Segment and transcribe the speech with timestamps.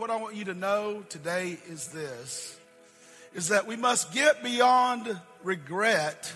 [0.00, 2.58] what I want you to know today is this
[3.34, 6.32] is that we must get beyond regret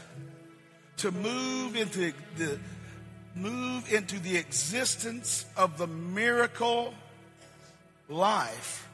[0.98, 2.58] to move into the
[3.34, 6.92] move into the existence of the miracle
[8.10, 8.86] life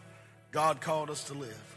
[0.53, 1.77] God called us to live.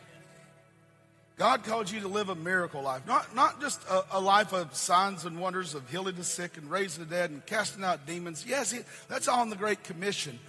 [1.36, 4.76] God called you to live a miracle life, not, not just a, a, life of
[4.76, 8.46] signs and wonders of healing the sick and raising the dead and casting out demons.
[8.48, 8.74] Yes,
[9.10, 10.40] that's all in the Great Commission.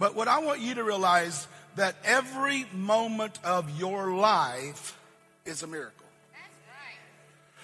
[0.00, 1.46] But what I want you to realize
[1.80, 4.98] that every moment of your life
[5.46, 6.06] is a miracle.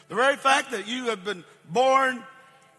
[0.08, 2.22] The very fact that you have been born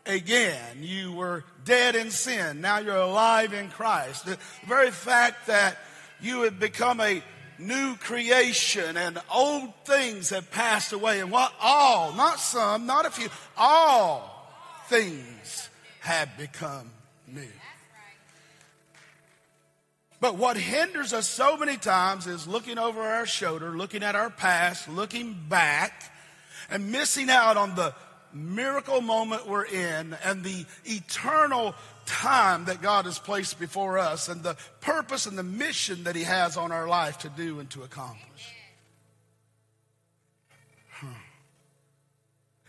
[0.07, 4.25] again, you were dead in sin, now you're alive in Christ.
[4.25, 5.77] The very fact that
[6.19, 7.21] you have become a
[7.59, 13.11] new creation and old things have passed away and what all, not some, not a
[13.11, 14.49] few, all
[14.87, 15.69] things
[15.99, 16.89] have become
[17.27, 17.51] new.
[20.19, 24.29] But what hinders us so many times is looking over our shoulder, looking at our
[24.29, 26.11] past, looking back,
[26.69, 27.93] and missing out on the
[28.33, 34.41] miracle moment we're in and the eternal time that God has placed before us and
[34.43, 37.83] the purpose and the mission that He has on our life to do and to
[37.83, 38.53] accomplish.
[40.91, 41.07] Hmm.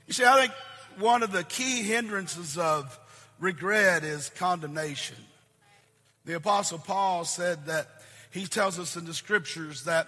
[0.06, 0.52] You see, I think
[0.98, 2.98] one of the key hindrances of
[3.38, 5.16] regret is condemnation.
[6.28, 7.88] The Apostle Paul said that
[8.30, 10.06] he tells us in the scriptures that,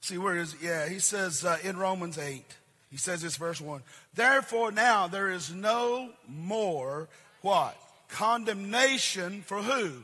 [0.00, 0.56] see, where is?
[0.62, 2.42] Yeah, he says uh, in Romans 8,
[2.90, 3.82] he says this, verse 1
[4.14, 7.10] Therefore, now there is no more
[7.42, 7.76] what?
[8.08, 10.02] Condemnation for who?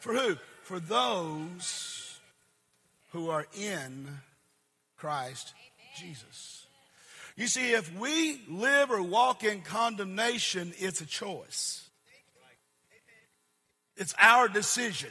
[0.00, 0.36] For who?
[0.62, 2.18] For those
[3.12, 4.08] who are in
[4.96, 5.52] Christ
[5.98, 6.64] Jesus.
[7.36, 11.83] You see, if we live or walk in condemnation, it's a choice.
[13.96, 15.10] It's our decision.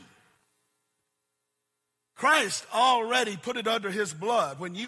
[2.15, 4.59] Christ already put it under his blood.
[4.59, 4.87] When you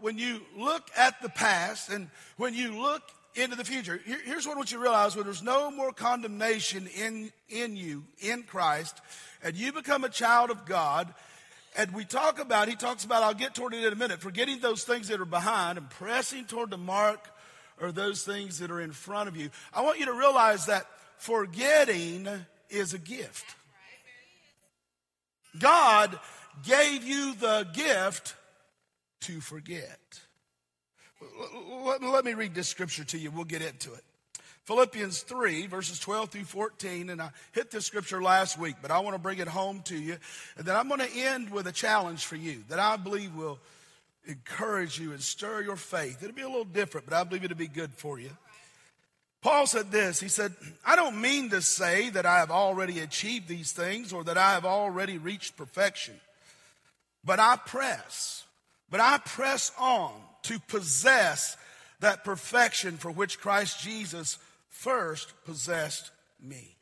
[0.00, 3.02] when you look at the past and when you look
[3.34, 5.92] into the future, here, here's what I want you to realize when there's no more
[5.92, 9.00] condemnation in, in you, in Christ,
[9.42, 11.12] and you become a child of God,
[11.76, 14.60] and we talk about, he talks about, I'll get toward it in a minute, forgetting
[14.60, 17.28] those things that are behind and pressing toward the mark
[17.80, 19.50] or those things that are in front of you.
[19.72, 20.86] I want you to realize that
[21.18, 22.28] forgetting
[22.70, 23.56] is a gift.
[25.58, 26.18] God
[26.66, 28.34] gave you the gift
[29.22, 29.98] to forget.
[32.02, 33.30] Let me read this scripture to you.
[33.30, 34.02] We'll get into it.
[34.64, 37.10] Philippians 3, verses 12 through 14.
[37.10, 39.96] And I hit this scripture last week, but I want to bring it home to
[39.96, 40.16] you.
[40.56, 43.58] And then I'm going to end with a challenge for you that I believe will
[44.26, 46.22] encourage you and stir your faith.
[46.22, 48.30] It'll be a little different, but I believe it'll be good for you.
[49.42, 50.54] Paul said this He said,
[50.84, 54.52] I don't mean to say that I have already achieved these things or that I
[54.52, 56.14] have already reached perfection,
[57.24, 58.44] but I press,
[58.90, 60.12] but I press on
[60.44, 61.56] to possess
[62.00, 66.10] that perfection for which Christ Jesus first possessed
[66.42, 66.73] me.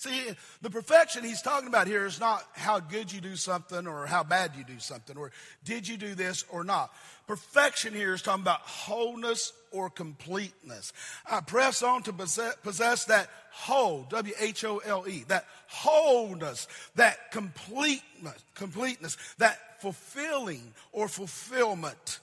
[0.00, 0.30] See,
[0.62, 4.24] the perfection he's talking about here is not how good you do something or how
[4.24, 5.30] bad you do something or
[5.62, 6.90] did you do this or not.
[7.26, 10.94] Perfection here is talking about wholeness or completeness.
[11.30, 16.66] I press on to possess, possess that whole, W H O L E, that wholeness,
[16.94, 22.20] that completeness, completeness, that fulfilling or fulfillment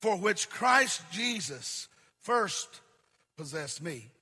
[0.00, 1.88] for which Christ Jesus
[2.20, 2.82] first
[3.36, 4.12] possessed me.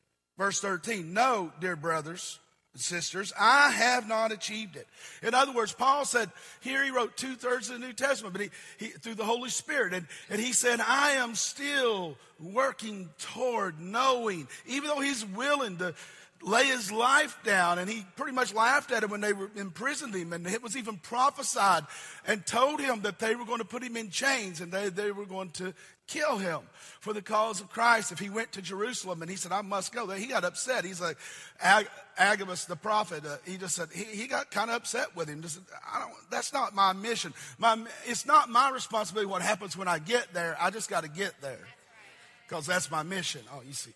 [0.40, 2.38] Verse 13, no, dear brothers
[2.72, 4.88] and sisters, I have not achieved it.
[5.22, 6.30] In other words, Paul said,
[6.62, 9.50] here he wrote two thirds of the New Testament, but he, he, through the Holy
[9.50, 15.76] Spirit, and, and he said, I am still working toward knowing, even though he's willing
[15.76, 15.94] to,
[16.42, 17.78] lay his life down.
[17.78, 20.32] And he pretty much laughed at him when they were imprisoned him.
[20.32, 21.84] And it was even prophesied
[22.26, 25.12] and told him that they were going to put him in chains and they, they
[25.12, 25.74] were going to
[26.06, 26.60] kill him
[26.98, 29.22] for the cause of Christ if he went to Jerusalem.
[29.22, 30.08] And he said, I must go.
[30.08, 30.84] He got upset.
[30.84, 31.16] He's like,
[31.60, 31.88] Ag-
[32.18, 35.42] Agabus the prophet, uh, he just said, he, he got kind of upset with him.
[35.42, 35.60] Just,
[35.92, 37.32] I don't, that's not my mission.
[37.58, 40.56] My, it's not my responsibility what happens when I get there.
[40.60, 41.66] I just got to get there
[42.48, 43.42] because that's my mission.
[43.52, 43.92] Oh, you see.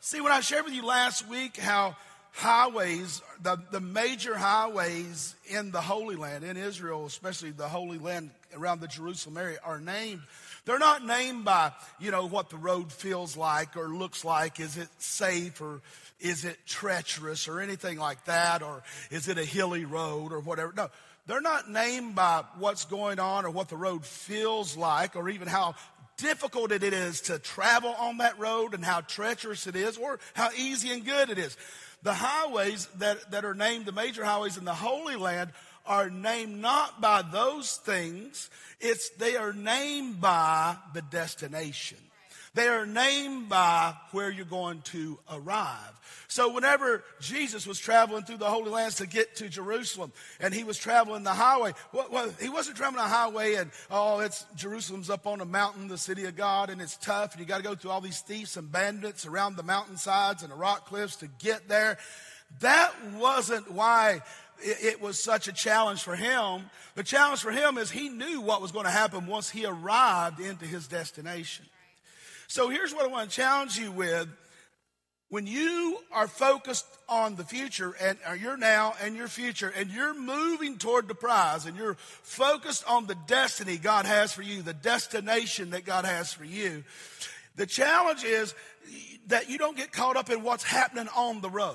[0.00, 1.96] See, when I shared with you last week how
[2.32, 8.30] highways, the, the major highways in the Holy Land, in Israel, especially the Holy Land
[8.54, 10.20] around the Jerusalem area, are named.
[10.64, 14.60] They're not named by, you know, what the road feels like or looks like.
[14.60, 15.80] Is it safe or
[16.20, 18.62] is it treacherous or anything like that?
[18.62, 20.72] Or is it a hilly road or whatever?
[20.76, 20.90] No,
[21.26, 25.48] they're not named by what's going on or what the road feels like or even
[25.48, 25.74] how
[26.16, 30.50] difficult it is to travel on that road and how treacherous it is or how
[30.56, 31.56] easy and good it is.
[32.02, 35.50] The highways that, that are named the major highways in the Holy Land
[35.86, 41.98] are named not by those things, it's they are named by the destination.
[42.56, 45.92] They are named by where you're going to arrive.
[46.26, 50.10] So whenever Jesus was traveling through the Holy Lands to get to Jerusalem
[50.40, 54.20] and he was traveling the highway, well, well he wasn't traveling a highway and, oh,
[54.20, 57.46] it's Jerusalem's up on a mountain, the city of God, and it's tough and you
[57.46, 60.86] got to go through all these thieves and bandits around the mountainsides and the rock
[60.86, 61.98] cliffs to get there.
[62.60, 64.22] That wasn't why
[64.60, 66.70] it, was such a challenge for him.
[66.94, 70.40] The challenge for him is he knew what was going to happen once he arrived
[70.40, 71.66] into his destination.
[72.48, 74.28] So here's what I want to challenge you with.
[75.28, 79.90] When you are focused on the future and uh, your now and your future and
[79.90, 84.62] you're moving toward the prize and you're focused on the destiny God has for you,
[84.62, 86.84] the destination that God has for you,
[87.56, 88.54] the challenge is
[89.26, 91.74] that you don't get caught up in what's happening on the road.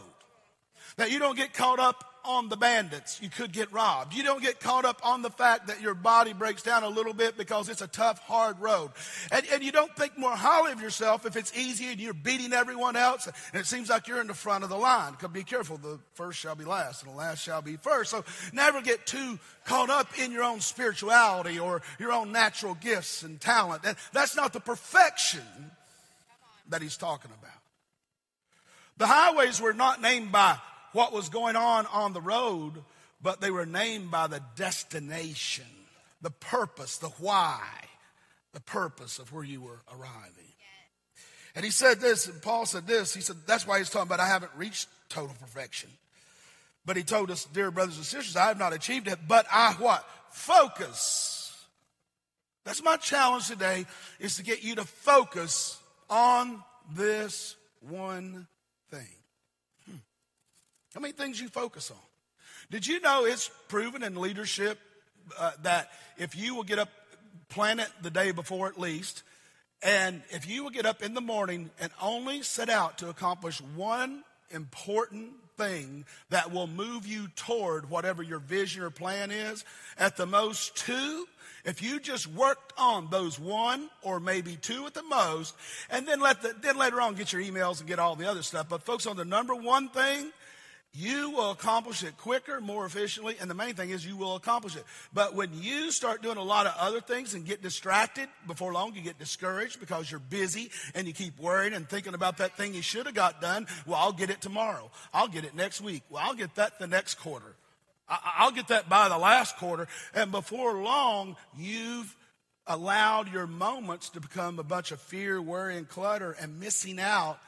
[0.96, 3.22] That you don't get caught up on the bandits.
[3.22, 4.14] You could get robbed.
[4.14, 7.14] You don't get caught up on the fact that your body breaks down a little
[7.14, 8.92] bit because it's a tough, hard road.
[9.32, 12.54] And, and you don't think more highly of yourself if it's easy and you're beating
[12.54, 15.12] everyone else and it seems like you're in the front of the line.
[15.12, 18.12] Because be careful, the first shall be last and the last shall be first.
[18.12, 23.24] So never get too caught up in your own spirituality or your own natural gifts
[23.24, 23.84] and talent.
[23.86, 25.42] And that's not the perfection
[26.70, 27.52] that he's talking about.
[28.98, 30.58] The highways were not named by
[30.94, 32.74] what was going on on the road,
[33.22, 35.66] but they were named by the destination,
[36.22, 37.62] the purpose, the why,
[38.54, 40.46] the purpose of where you were arriving.
[41.56, 44.20] And he said this, and Paul said this, he said, that's why he's talking about
[44.22, 45.90] I haven't reached total perfection.
[46.86, 49.74] But he told us, dear brothers and sisters, I have not achieved it, but I
[49.74, 50.08] what?
[50.32, 51.66] Focus.
[52.64, 53.86] That's my challenge today,
[54.20, 55.80] is to get you to focus
[56.10, 56.64] on
[56.96, 58.48] this one.
[60.94, 61.98] How many things you focus on?
[62.70, 64.78] Did you know it's proven in leadership
[65.40, 66.90] uh, that if you will get up,
[67.50, 69.24] plan it the day before at least,
[69.82, 73.62] and if you will get up in the morning and only set out to accomplish
[73.76, 79.64] one important thing that will move you toward whatever your vision or plan is,
[79.98, 81.26] at the most two,
[81.64, 85.56] if you just worked on those one or maybe two at the most,
[85.90, 88.44] and then let the, then later on get your emails and get all the other
[88.44, 90.32] stuff, but focus on the number one thing
[90.94, 94.76] you will accomplish it quicker, more efficiently, and the main thing is you will accomplish
[94.76, 94.84] it.
[95.14, 98.94] But when you start doing a lot of other things and get distracted, before long
[98.94, 102.74] you get discouraged because you're busy and you keep worrying and thinking about that thing
[102.74, 103.68] you should have got done.
[103.86, 104.92] Well, I'll get it tomorrow.
[105.14, 106.04] I'll get it next week.
[106.10, 107.56] Well, I'll get that the next quarter.
[108.10, 109.88] I'll get that by the last quarter.
[110.14, 112.14] And before long, you've
[112.68, 117.40] allowed your moments to become a bunch of fear, worry, and clutter and missing out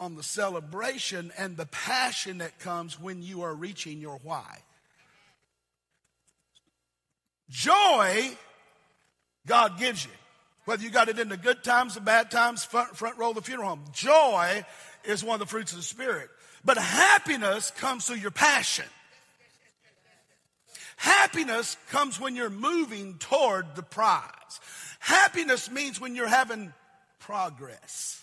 [0.00, 4.58] on the celebration and the passion that comes when you are reaching your why.
[7.50, 8.30] Joy,
[9.46, 10.10] God gives you.
[10.64, 13.34] Whether you got it in the good times, the bad times, front, front row of
[13.34, 13.84] the funeral home.
[13.92, 14.64] Joy
[15.04, 16.30] is one of the fruits of the Spirit.
[16.64, 18.84] But happiness comes through your passion.
[20.96, 24.60] Happiness comes when you're moving toward the prize.
[24.98, 26.72] Happiness means when you're having
[27.18, 28.20] progress.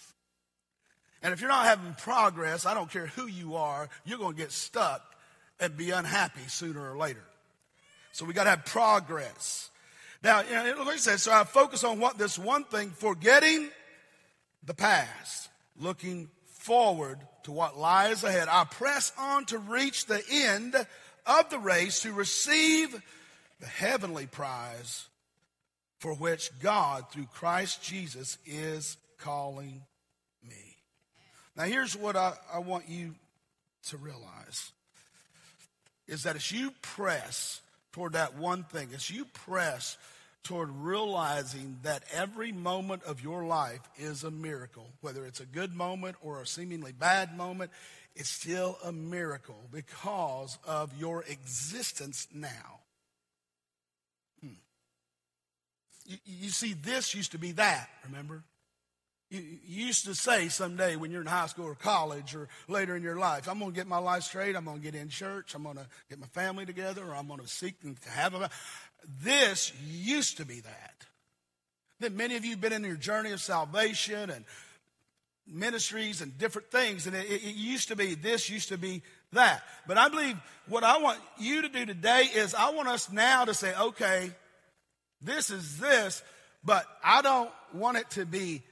[1.21, 4.41] And if you're not having progress, I don't care who you are, you're going to
[4.41, 5.01] get stuck
[5.59, 7.24] and be unhappy sooner or later.
[8.12, 9.69] So we got to have progress.
[10.24, 13.69] Now, you know, like I said, so I focus on what this one thing, forgetting
[14.63, 18.47] the past, looking forward to what lies ahead.
[18.51, 20.75] I press on to reach the end
[21.25, 23.01] of the race to receive
[23.59, 25.05] the heavenly prize
[26.00, 29.81] for which God, through Christ Jesus, is calling
[31.57, 33.15] now, here's what I, I want you
[33.87, 34.71] to realize
[36.07, 37.61] is that as you press
[37.91, 39.97] toward that one thing, as you press
[40.43, 45.75] toward realizing that every moment of your life is a miracle, whether it's a good
[45.75, 47.71] moment or a seemingly bad moment,
[48.15, 52.79] it's still a miracle because of your existence now.
[54.41, 54.53] Hmm.
[56.05, 58.43] You, you see, this used to be that, remember?
[59.29, 63.03] You, used to say someday when you're in high school or college or later in
[63.03, 64.55] your life, I'm going to get my life straight.
[64.55, 65.53] I'm going to get in church.
[65.53, 68.50] I'm going to get my family together or I'm going to seek to have a.
[69.22, 71.05] This used to be that.
[72.00, 74.46] That many of you have been in your journey of salvation and
[75.46, 77.07] ministries and different things.
[77.07, 79.01] And it, it used to be this, used to be
[79.34, 79.62] that.
[79.88, 83.46] But I believe what I want you to do today is I want us now
[83.46, 84.31] to say, okay,
[85.22, 86.24] this is this,
[86.63, 88.63] But I don't want it to be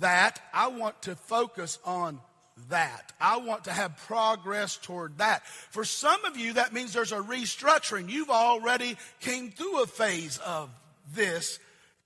[0.00, 0.40] that.
[0.52, 2.20] I want to focus on
[2.68, 3.12] that.
[3.20, 5.46] I want to have progress toward that.
[5.46, 8.10] For some of you, that means there's a restructuring.
[8.10, 10.70] You've already came through a phase of
[11.14, 11.58] this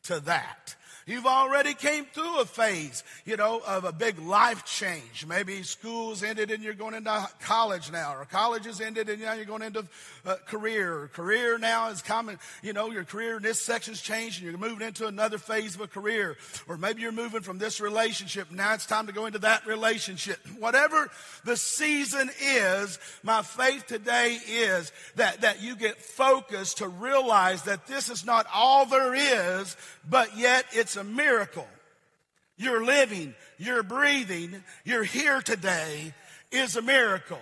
[0.05, 0.76] to that.
[1.09, 5.25] You've already came through a phase, you know, of a big life change.
[5.25, 9.35] Maybe school's ended and you're going into college now, or college has ended and now
[9.35, 9.87] you're going into
[10.27, 11.09] uh, career.
[11.13, 14.85] Career now is coming, you know, your career in this section's changed and you're moving
[14.85, 16.37] into another phase of a career.
[16.67, 18.51] Or maybe you're moving from this relationship.
[18.51, 20.41] Now it's time to go into that relationship.
[20.59, 21.09] Whatever
[21.45, 27.87] the season is, my faith today is that, that you get focused to realize that
[27.87, 29.77] this is not all there is,
[30.11, 31.69] but yet it's a miracle.
[32.57, 36.15] You're living, you're breathing, you're here today
[36.51, 37.41] is a miracle.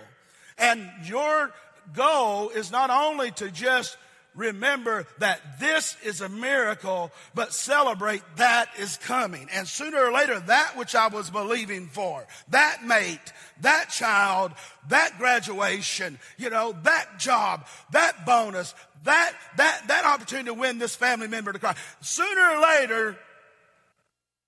[0.57, 1.53] And your
[1.93, 3.97] goal is not only to just
[4.35, 9.47] remember that this is a miracle, but celebrate that is coming.
[9.53, 14.51] And sooner or later, that which I was believing for, that mate, that child,
[14.89, 20.95] that graduation, you know, that job, that bonus, that, that, that opportunity to win this
[20.95, 21.77] family member to Christ.
[22.01, 23.17] Sooner or later,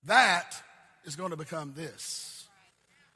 [0.07, 0.61] that
[1.05, 2.47] is going to become this.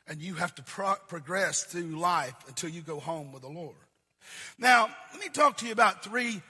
[0.07, 3.75] And you have to pro- progress through life until you go home with the Lord.
[4.57, 6.41] Now, let me talk to you about three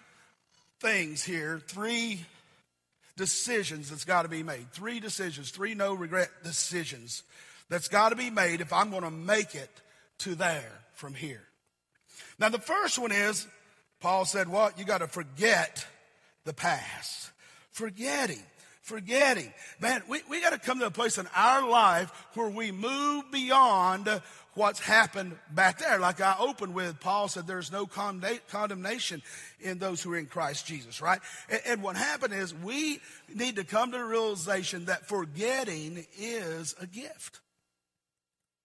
[0.79, 2.25] things here, three
[3.17, 4.71] decisions that's got to be made.
[4.71, 7.23] Three decisions, three no regret decisions
[7.69, 9.69] that's got to be made if I'm going to make it
[10.19, 11.43] to there from here.
[12.39, 13.47] Now, the first one is
[13.99, 14.79] Paul said, What?
[14.79, 15.85] You got to forget
[16.45, 17.29] the past.
[17.71, 18.43] Forgetting.
[18.91, 19.53] Forgetting.
[19.79, 23.31] Man, we, we got to come to a place in our life where we move
[23.31, 24.09] beyond
[24.53, 25.97] what's happened back there.
[25.97, 29.21] Like I opened with, Paul said there's no condemnation
[29.61, 31.21] in those who are in Christ Jesus, right?
[31.49, 32.99] And, and what happened is we
[33.33, 37.39] need to come to the realization that forgetting is a gift.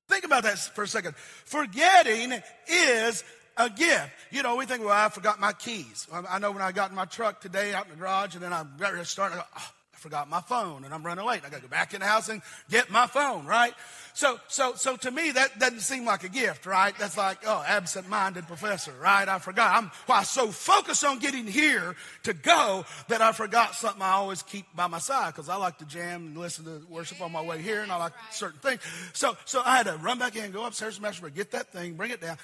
[0.09, 1.15] Think about that for a second.
[1.15, 2.33] Forgetting
[2.67, 3.23] is
[3.57, 4.11] a gift.
[4.33, 6.09] You know, we think, well, I forgot my keys.
[6.13, 8.53] I know when I got in my truck today out in the garage and then
[8.53, 11.41] I'm ready to start, go, oh, I forgot my phone and I'm running late.
[11.47, 13.73] I got to go back in the house and get my phone, right?
[14.13, 16.95] So, so, so to me, that doesn't seem like a gift, right?
[16.99, 19.27] That's like, oh, absent-minded professor, right?
[19.27, 19.75] I forgot.
[19.75, 24.13] I'm well, I so focused on getting here to go that I forgot something I
[24.13, 27.33] always keep by my side because I like to jam and listen to worship on
[27.33, 28.81] my way here and I like certain things.
[29.15, 31.95] So, so I had to run back in, go upstairs to Master, get that thing,
[31.95, 32.37] bring it down.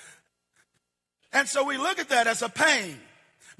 [1.35, 2.99] And so we look at that as a pain.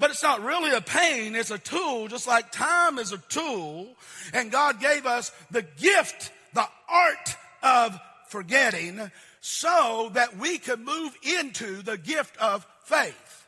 [0.03, 3.95] But it's not really a pain, it's a tool, just like time is a tool.
[4.33, 11.17] And God gave us the gift, the art of forgetting, so that we could move
[11.23, 13.47] into the gift of faith.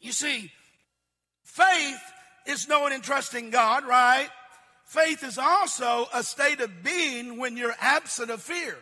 [0.00, 0.50] You see,
[1.44, 2.00] faith
[2.46, 4.30] is knowing and trusting God, right?
[4.86, 8.78] Faith is also a state of being when you're absent of fear.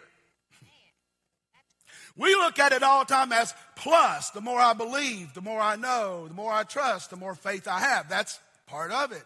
[2.16, 4.30] We look at it all the time as plus.
[4.30, 7.68] The more I believe, the more I know, the more I trust, the more faith
[7.68, 8.08] I have.
[8.08, 9.22] That's part of it.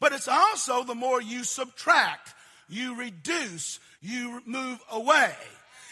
[0.00, 2.34] But it's also the more you subtract,
[2.68, 5.32] you reduce, you move away.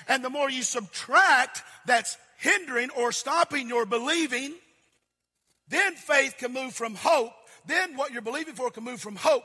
[0.08, 4.54] And the more you subtract that's hindering or stopping your believing,
[5.68, 7.32] then faith can move from hope.
[7.66, 9.44] Then what you're believing for can move from hope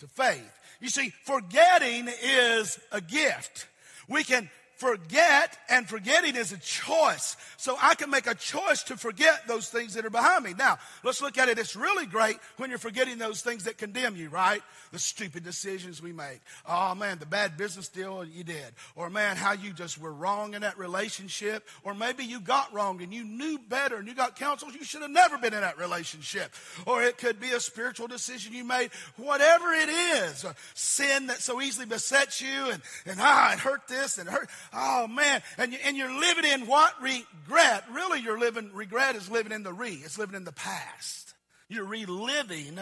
[0.00, 0.52] to faith.
[0.80, 3.66] You see, forgetting is a gift.
[4.06, 4.50] We can
[4.84, 7.38] forget, and forgetting is a choice.
[7.56, 10.52] So I can make a choice to forget those things that are behind me.
[10.52, 11.58] Now, let's look at it.
[11.58, 14.60] It's really great when you're forgetting those things that condemn you, right?
[14.92, 16.40] The stupid decisions we make.
[16.68, 18.66] Oh man, the bad business deal you did.
[18.94, 21.66] Or man, how you just were wrong in that relationship.
[21.82, 24.70] Or maybe you got wrong and you knew better and you got counsel.
[24.70, 26.52] You should have never been in that relationship.
[26.86, 28.90] Or it could be a spiritual decision you made.
[29.16, 34.18] Whatever it is, sin that so easily besets you and, and ah, it hurt this
[34.18, 34.50] and hurt.
[34.74, 36.94] Oh man, and, you, and you're living in what?
[37.00, 37.84] Regret.
[37.92, 41.34] Really, you're living, regret is living in the re, it's living in the past.
[41.68, 42.78] You're reliving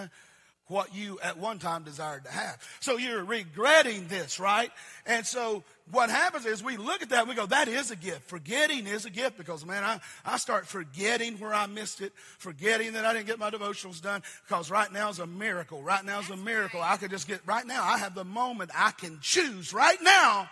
[0.69, 2.59] what you at one time desired to have.
[2.81, 4.71] So you're regretting this, right?
[5.05, 7.97] And so what happens is we look at that and we go, that is a
[7.97, 8.29] gift.
[8.29, 12.95] Forgetting is a gift because, man, I, I start forgetting where I missed it, forgetting
[12.95, 15.83] that I didn't get my devotionals done because right now is a miracle.
[15.83, 16.81] Right now is a miracle.
[16.83, 20.49] I could just get, right now, I have the moment I can choose right now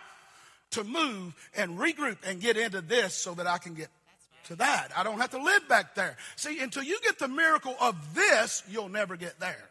[0.71, 3.89] to move and regroup and get into this so that I can get
[4.45, 4.89] to that.
[4.95, 6.17] I don't have to live back there.
[6.35, 9.69] See, until you get the miracle of this, you'll never get there.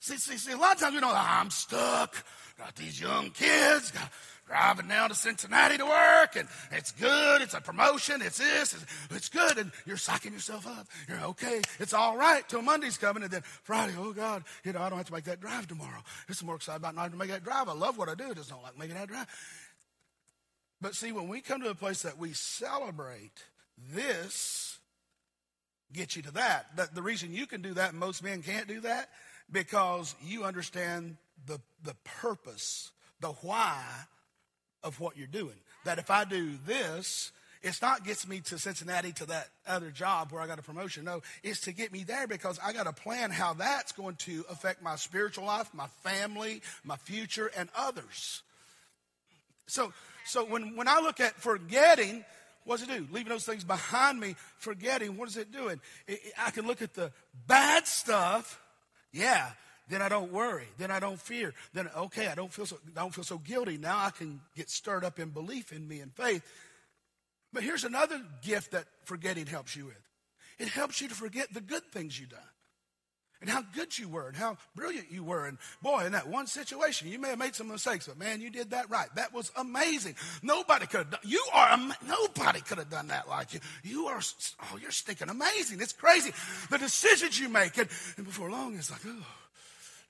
[0.00, 2.24] See, see, see, a lot of times we know, I'm stuck,
[2.56, 4.08] got these young kids, got
[4.46, 7.42] driving down to Cincinnati to work, and it's good.
[7.42, 8.22] It's a promotion.
[8.22, 8.74] It's this.
[8.74, 10.86] It's, it's good, and you're psyching yourself up.
[11.08, 11.60] You're okay.
[11.80, 13.94] It's all right till Monday's coming, and then Friday.
[13.98, 16.02] Oh God, you know I don't have to make that drive tomorrow.
[16.28, 17.68] Is more excited about not having to make that drive.
[17.68, 18.34] I love what I do.
[18.34, 19.26] Just don't like making that drive.
[20.80, 23.42] But see, when we come to a place that we celebrate
[23.94, 24.78] this,
[25.92, 26.66] get you to that.
[26.76, 29.08] that the reason you can do that, and most men can't do that,
[29.50, 33.82] because you understand the the purpose, the why
[34.86, 35.56] of what you're doing.
[35.84, 40.30] That if I do this, it's not gets me to Cincinnati to that other job
[40.30, 41.04] where I got a promotion.
[41.04, 44.44] No, it's to get me there because I got to plan how that's going to
[44.48, 48.42] affect my spiritual life, my family, my future, and others.
[49.66, 49.92] So,
[50.24, 52.24] so when, when I look at forgetting,
[52.64, 53.06] what does it do?
[53.10, 55.80] Leaving those things behind me, forgetting, what is it doing?
[56.06, 57.10] It, it, I can look at the
[57.48, 58.60] bad stuff.
[59.12, 59.50] Yeah,
[59.88, 60.66] then I don't worry.
[60.78, 61.54] Then I don't fear.
[61.72, 63.78] Then okay, I don't feel so I don't feel so guilty.
[63.78, 66.42] Now I can get stirred up in belief in me and faith.
[67.52, 70.06] But here's another gift that forgetting helps you with.
[70.58, 72.40] It helps you to forget the good things you've done.
[73.42, 75.46] And how good you were and how brilliant you were.
[75.46, 78.48] And boy, in that one situation, you may have made some mistakes, but man, you
[78.48, 79.08] did that right.
[79.14, 80.16] That was amazing.
[80.42, 81.78] Nobody could have done, you are,
[82.08, 83.60] nobody could have done that like you.
[83.82, 84.20] You are,
[84.62, 85.82] oh, you're stinking amazing.
[85.82, 86.32] It's crazy.
[86.70, 87.76] The decisions you make.
[87.76, 89.26] And, and before long, it's like, oh,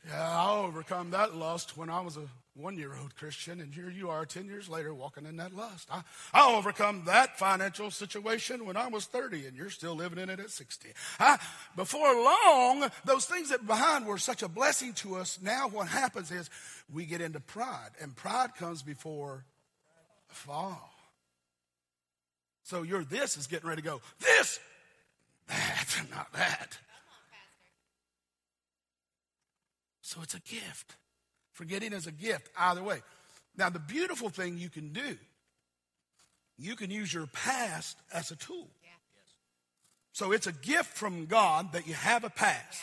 [0.06, 3.90] yeah, I overcome that lust when I was a one year old Christian, and here
[3.90, 5.88] you are 10 years later walking in that lust.
[5.90, 10.30] I, I overcome that financial situation when I was 30, and you're still living in
[10.30, 10.88] it at 60.
[11.20, 11.38] I,
[11.74, 16.30] before long, those things that behind were such a blessing to us, now what happens
[16.30, 16.48] is
[16.92, 19.44] we get into pride, and pride comes before
[20.28, 20.90] fall.
[22.62, 24.58] So your this is getting ready to go, this,
[25.48, 26.78] that, not that.
[30.06, 30.94] So it's a gift.
[31.50, 33.02] Forgetting is a gift, either way.
[33.56, 35.18] Now, the beautiful thing you can do,
[36.56, 38.68] you can use your past as a tool.
[38.84, 38.90] Yeah.
[40.12, 42.80] So it's a gift from God that you have a past.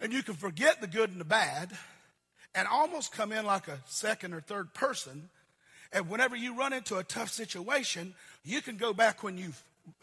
[0.00, 0.04] Yeah.
[0.04, 1.70] And you can forget the good and the bad
[2.54, 5.28] and almost come in like a second or third person.
[5.92, 9.52] And whenever you run into a tough situation, you can go back when you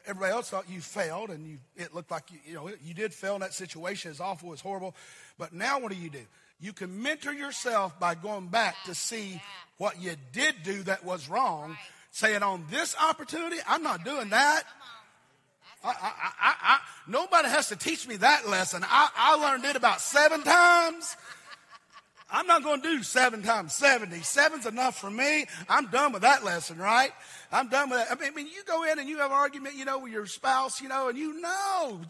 [0.05, 3.13] everybody else thought you failed and you, it looked like you, you know you did
[3.13, 4.11] fail in that situation.
[4.11, 4.96] It's awful, it's horrible.
[5.37, 6.25] But now what do you do?
[6.59, 9.41] You can mentor yourself by going back to see
[9.77, 11.75] what you did do that was wrong,
[12.11, 14.63] saying, on this opportunity, I'm not doing that.
[15.83, 18.85] I, I, I, nobody has to teach me that lesson.
[18.87, 21.17] I, learned it about seven times.
[22.29, 24.22] I'm not going to do seven times 70.
[24.22, 25.46] Seven's enough for me.
[25.67, 27.11] I'm done with that lesson, right?
[27.51, 28.18] I'm done with that.
[28.22, 30.81] I mean, you go in and you have an argument, you know, with your spouse,
[30.81, 32.01] you know, and you know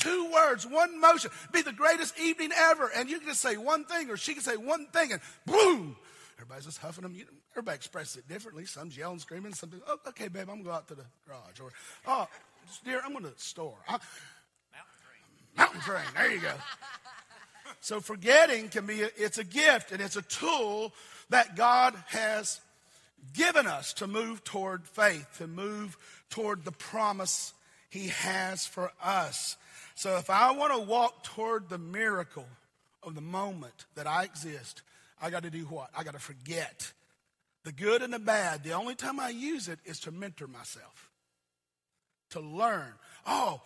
[0.00, 2.90] Two words, one motion, be the greatest evening ever.
[2.96, 5.94] And you can just say one thing, or she can say one thing, and boom,
[6.38, 7.14] everybody's just huffing them.
[7.52, 8.64] Everybody expresses it differently.
[8.64, 9.52] Some's yelling, screaming.
[9.52, 11.60] Some, oh, okay, babe, I'm going to go out to the garage.
[11.60, 11.70] Or,
[12.06, 12.26] oh,
[12.82, 13.76] dear, I'm going to the store.
[13.86, 13.98] I,
[15.54, 16.00] mountain train.
[16.16, 16.54] There you go.
[17.82, 20.94] So forgetting can be, a, it's a gift and it's a tool
[21.28, 22.58] that God has
[23.32, 25.96] given us to move toward faith, to move
[26.30, 27.52] toward the promise
[27.90, 29.56] he has for us.
[29.94, 32.46] So if I want to walk toward the miracle
[33.02, 34.82] of the moment that I exist,
[35.20, 35.90] I got to do what?
[35.96, 36.92] I got to forget
[37.64, 38.62] the good and the bad.
[38.62, 41.10] The only time I use it is to mentor myself,
[42.30, 42.92] to learn.
[43.26, 43.60] Oh,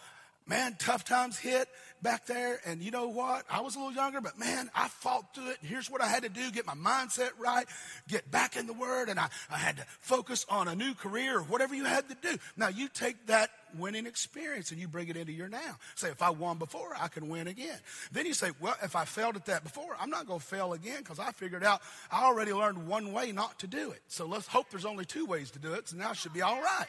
[0.46, 1.68] man, tough times hit
[2.04, 2.60] back there.
[2.64, 3.44] And you know what?
[3.50, 5.58] I was a little younger, but man, I fought through it.
[5.62, 7.66] Here's what I had to do get my mindset right,
[8.06, 11.38] get back in the Word, and I, I had to focus on a new career
[11.38, 12.38] or whatever you had to do.
[12.56, 15.78] Now, you take that winning experience and you bring it into your now.
[15.96, 17.78] Say, if I won before, I can win again.
[18.12, 20.74] Then you say, well, if I failed at that before, I'm not going to fail
[20.74, 24.00] again because I figured out I already learned one way not to do it.
[24.06, 25.88] So let's hope there's only two ways to do it.
[25.88, 26.86] So now it should be all right.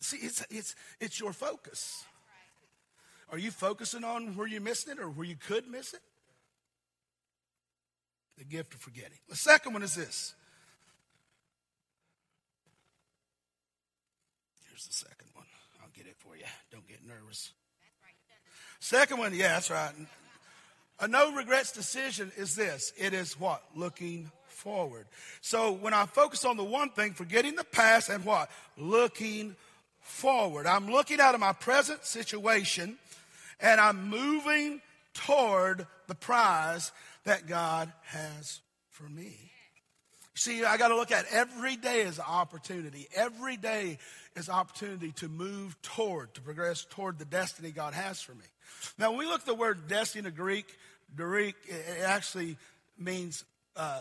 [0.00, 2.04] See, it's, it's, it's your focus.
[3.32, 6.00] Are you focusing on where you're missing it or where you could miss it?
[8.38, 9.18] The gift of forgetting.
[9.28, 10.34] The second one is this.
[14.68, 15.46] Here's the second one.
[15.82, 16.44] I'll get it for you.
[16.72, 17.52] Don't get nervous.
[18.80, 19.92] Second one, yeah, that's right.
[21.00, 23.62] A no regrets decision is this it is what?
[23.76, 25.06] Looking forward.
[25.40, 28.50] So when I focus on the one thing, forgetting the past and what?
[28.76, 29.54] Looking
[30.00, 30.66] forward.
[30.66, 32.98] I'm looking out of my present situation
[33.60, 34.80] and I'm moving
[35.14, 36.92] toward the prize
[37.24, 39.36] that God has for me.
[40.34, 43.08] See, I got to look at every day as an opportunity.
[43.14, 43.98] Every day
[44.36, 48.44] is opportunity to move toward, to progress toward the destiny God has for me.
[48.98, 50.66] Now, when we look at the word destiny in the Greek,
[51.14, 52.56] Greek, it actually
[52.98, 53.44] means
[53.76, 54.00] uh,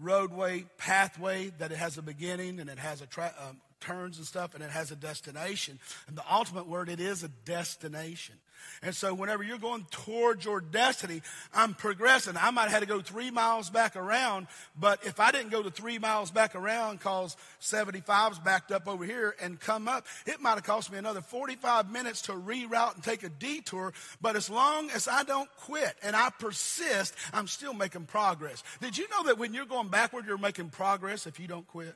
[0.00, 4.26] roadway, pathway that it has a beginning and it has a tra- um, turns and
[4.26, 5.78] stuff and it has a destination.
[6.08, 8.36] And the ultimate word, it is a destination.
[8.82, 11.22] And so whenever you're going towards your destiny,
[11.54, 12.34] I'm progressing.
[12.36, 14.46] I might have had to go three miles back around,
[14.78, 19.04] but if I didn't go to three miles back around cause 75's backed up over
[19.04, 23.02] here and come up, it might have cost me another 45 minutes to reroute and
[23.02, 23.92] take a detour.
[24.20, 28.62] But as long as I don't quit and I persist, I'm still making progress.
[28.80, 31.94] Did you know that when you're going backward, you're making progress if you don't quit?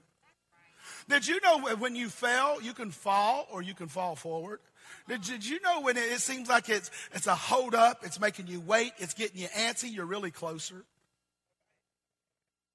[1.10, 4.60] Did you know when you fail, you can fall or you can fall forward?
[5.08, 8.20] Did, did you know when it, it seems like it's, it's a hold up, it's
[8.20, 10.84] making you wait, it's getting you antsy, you're really closer?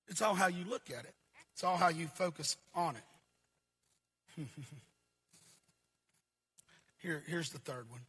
[0.09, 1.13] It's all how you look at it,
[1.53, 4.47] it's all how you focus on it.
[6.97, 8.01] Here, here's the third one.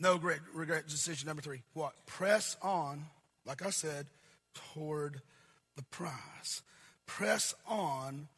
[0.00, 1.62] No great regret decision number three.
[1.74, 1.92] What?
[2.06, 3.04] Press on,
[3.46, 4.06] like I said,
[4.72, 5.20] toward
[5.76, 6.62] the prize.
[7.06, 8.28] Press on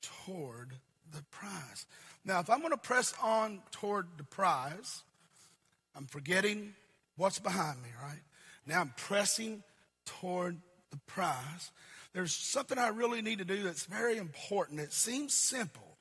[0.00, 0.72] toward
[1.12, 1.86] the prize.
[2.24, 5.02] Now, if I'm going to press on toward the prize,
[5.96, 6.74] I'm forgetting
[7.16, 8.20] what's behind me, right?
[8.66, 9.62] Now I'm pressing
[10.04, 10.56] toward
[10.90, 11.70] the prize.
[12.12, 14.80] There's something I really need to do that's very important.
[14.80, 15.96] It seems simple,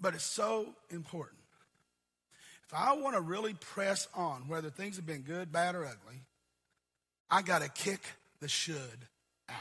[0.00, 1.40] but it's so important.
[2.66, 6.22] If I want to really press on, whether things have been good, bad, or ugly,
[7.30, 8.00] I got to kick
[8.40, 9.06] the should
[9.48, 9.56] out.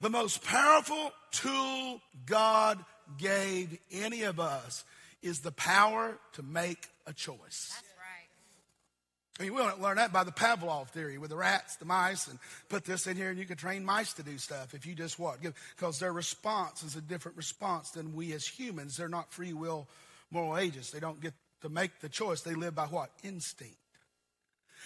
[0.00, 2.84] The most powerful tool God
[3.18, 4.84] gave any of us
[5.22, 7.72] is the power to make a choice.
[7.74, 9.40] That's right.
[9.40, 12.28] I mean, we don't learn that by the Pavlov theory with the rats, the mice,
[12.28, 14.94] and put this in here and you can train mice to do stuff if you
[14.94, 15.38] just what?
[15.76, 18.96] Because their response is a different response than we as humans.
[18.96, 19.88] They're not free will
[20.30, 20.90] moral agents.
[20.90, 22.42] They don't get to make the choice.
[22.42, 23.10] They live by what?
[23.24, 23.76] Instinct.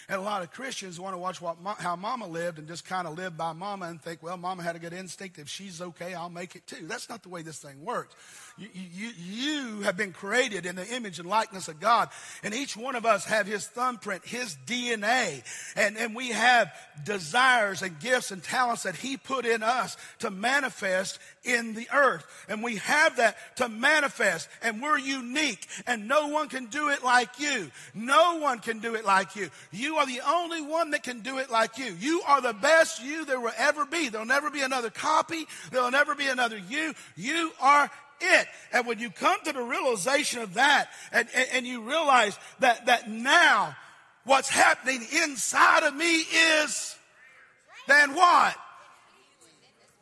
[0.09, 3.07] And a lot of Christians want to watch what, how mama lived and just kind
[3.07, 5.39] of live by mama and think, well, mama had a good instinct.
[5.39, 6.87] If she's okay, I'll make it too.
[6.87, 8.13] That's not the way this thing works.
[8.57, 12.09] You, you, you have been created in the image and likeness of God.
[12.43, 15.43] And each one of us have his thumbprint, his DNA.
[15.75, 16.71] And, and we have
[17.03, 22.25] desires and gifts and talents that he put in us to manifest in the earth.
[22.47, 24.47] And we have that to manifest.
[24.61, 25.65] And we're unique.
[25.87, 27.71] And no one can do it like you.
[27.95, 29.49] No one can do it like you.
[29.71, 31.95] You are the only one that can do it like you.
[31.99, 34.09] You are the best you there will ever be.
[34.09, 35.45] There'll never be another copy.
[35.71, 36.93] There'll never be another you.
[37.15, 37.89] You are
[38.21, 38.47] it.
[38.71, 42.85] And when you come to the realization of that and, and, and you realize that,
[42.85, 43.75] that now
[44.25, 46.95] what's happening inside of me is
[47.87, 48.55] than what?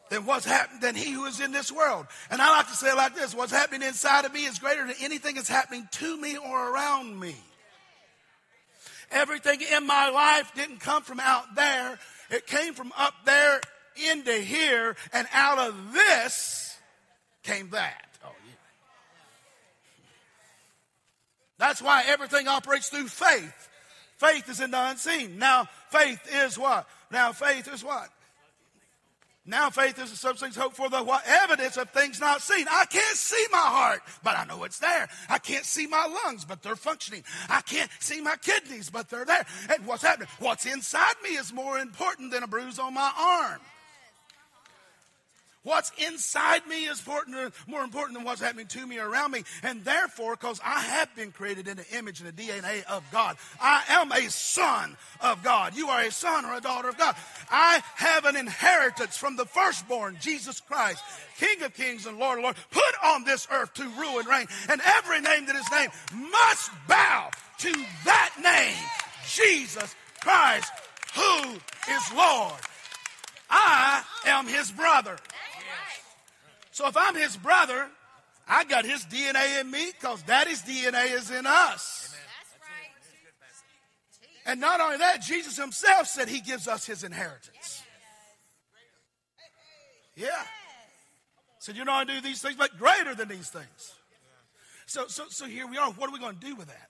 [0.10, 2.06] Than what's happening than he who is in this world.
[2.30, 4.86] And I like to say it like this what's happening inside of me is greater
[4.86, 7.36] than anything that's happening to me or around me.
[9.12, 12.00] Everything in my life didn't come from out there.
[12.30, 13.60] It came from up there
[14.10, 16.78] into here, and out of this
[17.44, 18.08] came that.
[18.24, 18.54] Oh, yeah.
[21.58, 23.70] That's why everything operates through faith.
[24.18, 25.40] Faith is in the unseen.
[25.40, 26.88] Now, faith is what?
[27.12, 28.10] Now, faith is what?
[29.46, 31.24] Now faith is the substance hope for the what?
[31.26, 32.68] Evidence of things not seen.
[32.70, 35.10] I can't see my heart, but I know it's there.
[35.30, 37.24] I can't see my lungs, but they're functioning.
[37.50, 39.46] I can't see my kidneys, but they're there.
[39.74, 40.28] And what's happening?
[40.40, 43.62] What's inside me is more important than a bruise on my arm.
[45.64, 47.06] What's inside me is
[47.68, 49.44] more important than what's happening to me or around me.
[49.62, 53.38] And therefore, because I have been created in the image and the DNA of God,
[53.62, 55.76] I am a son of God.
[55.76, 57.16] You are a son or a daughter of God.
[57.52, 61.04] I have an inheritance from the firstborn, Jesus Christ,
[61.38, 64.48] King of kings and Lord of lords, put on this earth to rule and reign.
[64.68, 65.92] And every name that is named
[66.32, 67.72] must bow to
[68.06, 68.84] that name,
[69.30, 70.72] Jesus Christ,
[71.14, 71.54] who
[71.94, 72.60] is Lord.
[73.52, 75.18] I am his brother.
[76.72, 77.88] So if I'm his brother,
[78.48, 82.16] I got his DNA in me because daddy's DNA is in us.
[84.46, 87.84] And not only that, Jesus himself said he gives us his inheritance.
[90.16, 90.30] Yeah.
[91.60, 93.94] Said, you know, I do these things, but greater than these things.
[94.88, 95.92] So, so, so here we are.
[95.92, 96.90] What are we going to do with that?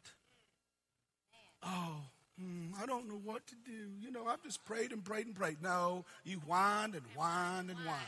[1.64, 1.98] Oh,
[2.40, 3.90] hmm, I don't know what to do.
[4.00, 5.58] You know, I've just prayed and prayed and prayed.
[5.62, 8.02] No, you whined and whined and whined.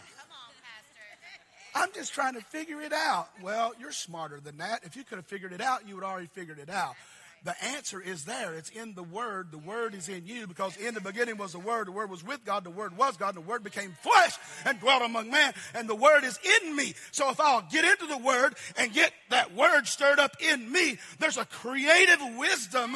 [1.76, 3.30] I'm just trying to figure it out.
[3.42, 4.84] Well, you're smarter than that.
[4.84, 6.96] If you could have figured it out, you would already figured it out.
[7.44, 8.54] The answer is there.
[8.54, 9.52] It's in the Word.
[9.52, 11.88] The Word is in you because in the beginning was the Word.
[11.88, 12.64] The Word was with God.
[12.64, 13.36] The Word was God.
[13.36, 15.54] The Word became flesh and dwelt among man.
[15.74, 16.94] And the Word is in me.
[17.12, 21.00] So if I'll get into the Word and get that Word stirred up in me,
[21.20, 22.96] there's a creative wisdom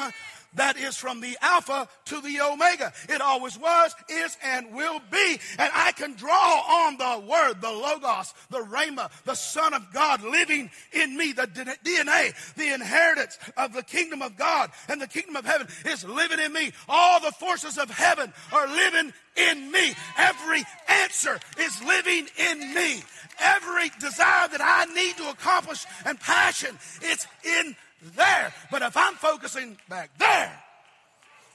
[0.55, 2.93] that is from the Alpha to the Omega.
[3.10, 5.39] It always was, is, and will be.
[5.60, 10.23] And I can draw on the Word, the Logos, the Rhema, the Son of God
[10.23, 15.36] living in me, the DNA, the inheritance of the kingdom of God and the kingdom
[15.36, 16.71] of heaven is living in me.
[16.88, 19.93] All the forces of heaven are living in me.
[20.17, 23.03] Every answer is living in me.
[23.39, 28.53] Every desire that I need to accomplish and passion, it's in there.
[28.71, 30.63] But if I'm focusing back there,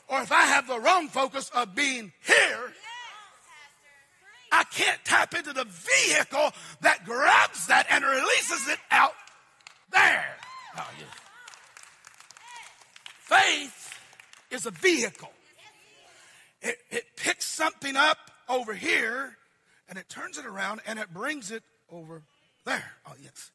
[0.08, 2.72] or if I have the wrong focus of being here,
[4.50, 6.52] I can't tap into the vehicle
[6.82, 9.14] that grabs that and releases it out
[9.90, 10.36] there.
[10.76, 10.88] Oh.
[13.20, 13.98] Faith
[14.50, 15.32] is a vehicle.
[16.60, 19.38] It, it picks something up over here
[19.88, 22.22] and it turns it around and it brings it over
[22.64, 22.92] there.
[23.06, 23.50] Oh, yes.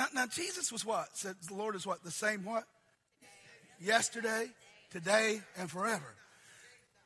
[0.00, 1.08] Now, now Jesus was what?
[1.12, 2.02] Said the Lord is what?
[2.02, 2.64] The same what?
[3.78, 4.46] Yesterday,
[4.90, 6.14] today, and forever.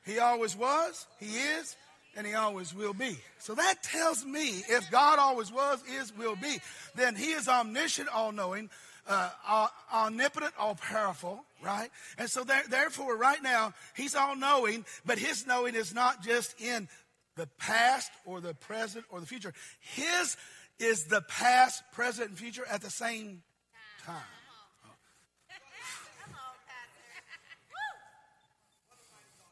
[0.06, 1.74] He always was, He is,
[2.16, 3.16] and He always will be.
[3.40, 6.58] So that tells me if God always was, is, will be,
[6.94, 8.70] then He is omniscient, all knowing,
[9.08, 11.90] uh, omnipotent, all powerful, right?
[12.16, 16.60] And so there, therefore, right now, He's all knowing, but His knowing is not just
[16.60, 16.86] in
[17.34, 19.52] the past or the present or the future.
[19.80, 20.36] His
[20.78, 23.42] is the past, present, and future at the same
[24.04, 24.16] time.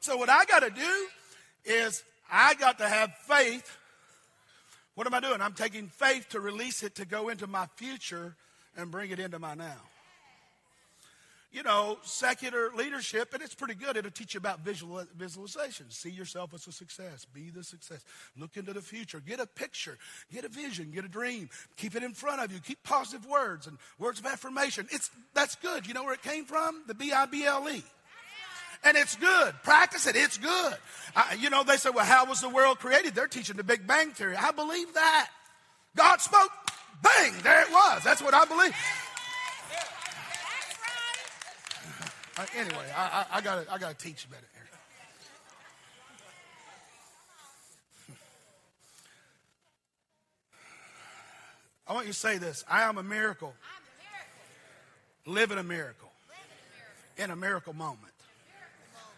[0.01, 1.07] So, what I got to do
[1.65, 3.79] is I got to have faith.
[4.95, 5.41] What am I doing?
[5.41, 8.35] I'm taking faith to release it to go into my future
[8.77, 9.81] and bring it into my now
[11.53, 13.97] you know, secular leadership, and it's pretty good.
[13.97, 15.87] It'll teach you about visual, visualization.
[15.91, 17.27] See yourself as a success.
[17.27, 18.05] Be the success.
[18.39, 19.21] Look into the future.
[19.21, 19.99] Get a picture.
[20.33, 20.91] Get a vision.
[20.93, 21.51] Get a dream.
[21.77, 22.59] Keep it in front of you.
[22.59, 24.87] Keep positive words and words of affirmation.
[24.91, 25.87] It's, that's good.
[25.87, 26.83] You know where it came from?
[26.87, 27.83] The B-I-B-L-E.
[28.85, 29.55] And it's good.
[29.63, 30.17] Practice it.
[30.17, 30.75] It's good.
[31.15, 33.15] Uh, you know, they say, well, how was the world created?
[33.15, 34.37] They're teaching the Big Bang Theory.
[34.37, 35.29] I believe that.
[35.97, 36.51] God spoke.
[37.03, 37.35] Bang.
[37.43, 38.03] There it was.
[38.03, 38.75] That's what I believe.
[42.39, 44.47] Uh, anyway, I, I, I gotta I gotta teach you better.
[51.87, 52.65] I want you to say this.
[52.71, 53.53] I am a miracle.
[55.27, 56.11] Living a miracle.
[57.19, 58.15] In a miracle moment.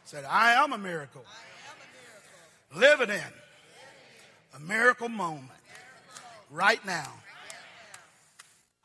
[0.04, 1.24] Said, I am a miracle.
[2.74, 3.22] Living in
[4.56, 5.50] a miracle moment.
[6.50, 7.12] Right now.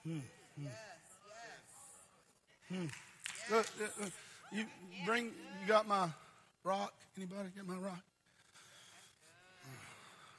[0.04, 0.20] Hmm.
[0.60, 0.68] Hmm.
[2.72, 2.86] Hmm.
[4.52, 4.66] You
[5.06, 6.10] bring, you got my
[6.64, 6.94] rock?
[7.18, 8.02] Anybody get my rock?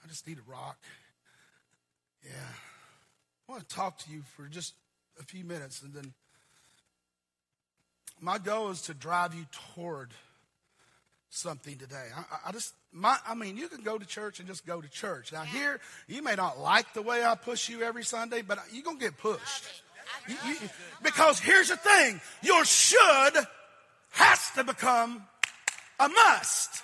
[0.04, 0.78] I just need a rock.
[2.24, 2.32] Yeah.
[3.48, 4.74] I want to talk to you for just
[5.18, 6.12] a few minutes and then
[8.20, 10.10] my goal is to drive you toward
[11.30, 12.06] something today.
[12.14, 14.88] I, I, just, my, I mean, you can go to church and just go to
[14.88, 15.32] church.
[15.32, 18.82] Now, here, you may not like the way I push you every Sunday, but you're
[18.82, 19.82] going to get pushed.
[20.28, 20.56] You, you,
[21.02, 23.46] because here's the thing your should
[24.12, 25.22] has to become
[25.98, 26.82] a must.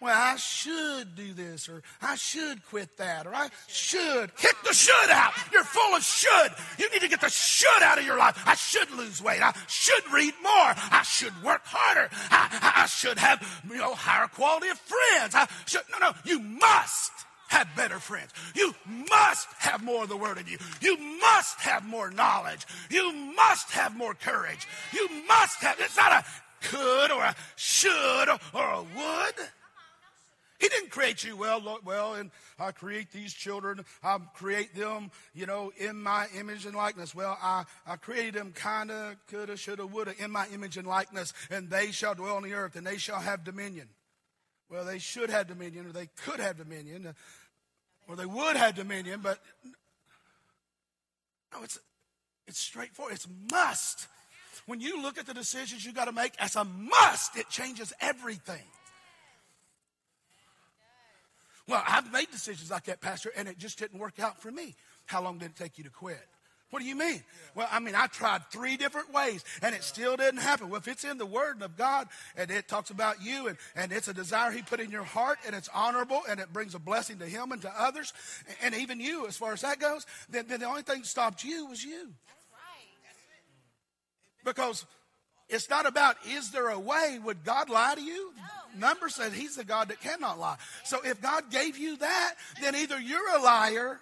[0.00, 4.72] Well, I should do this, or I should quit that, or I should kick the
[4.72, 5.32] should out.
[5.52, 6.52] You're full of should.
[6.78, 8.40] You need to get the should out of your life.
[8.46, 9.42] I should lose weight.
[9.42, 10.52] I should read more.
[10.92, 12.08] I should work harder.
[12.30, 15.34] I, I should have, you know, higher quality of friends.
[15.34, 17.10] I should, no, no, you must
[17.48, 18.32] have better friends.
[18.54, 18.74] You
[19.10, 20.58] must have more of the word in you.
[20.80, 22.66] You must have more knowledge.
[22.90, 24.66] You must have more courage.
[24.92, 26.24] You must have, it's not a
[26.60, 29.48] could or a should or a would.
[30.58, 33.84] He didn't create you well, Lord, well, and I create these children.
[34.02, 37.14] I create them, you know, in my image and likeness.
[37.14, 41.70] Well, I, I created them kinda, coulda, shoulda, woulda, in my image and likeness, and
[41.70, 43.88] they shall dwell on the earth, and they shall have dominion.
[44.68, 47.14] Well, they should have dominion, or they could have dominion,
[48.08, 49.38] or they would have dominion, but
[51.52, 51.78] no, it's,
[52.46, 53.14] it's straightforward.
[53.14, 54.08] It's must.
[54.66, 57.92] When you look at the decisions you got to make as a must, it changes
[58.00, 58.64] everything.
[61.66, 64.74] Well, I've made decisions like that, Pastor, and it just didn't work out for me.
[65.04, 66.26] How long did it take you to quit?
[66.70, 67.22] What do you mean?
[67.54, 70.68] Well, I mean, I tried three different ways and it still didn't happen.
[70.68, 73.90] Well, if it's in the Word of God and it talks about you and, and
[73.90, 76.78] it's a desire He put in your heart and it's honorable and it brings a
[76.78, 78.12] blessing to Him and to others
[78.62, 81.42] and even you, as far as that goes, then, then the only thing that stopped
[81.42, 82.10] you was you.
[84.44, 84.84] Because
[85.48, 87.18] it's not about is there a way?
[87.22, 88.32] Would God lie to you?
[88.36, 88.88] No.
[88.88, 90.56] Number says He's the God that cannot lie.
[90.84, 94.00] So if God gave you that, then either you're a liar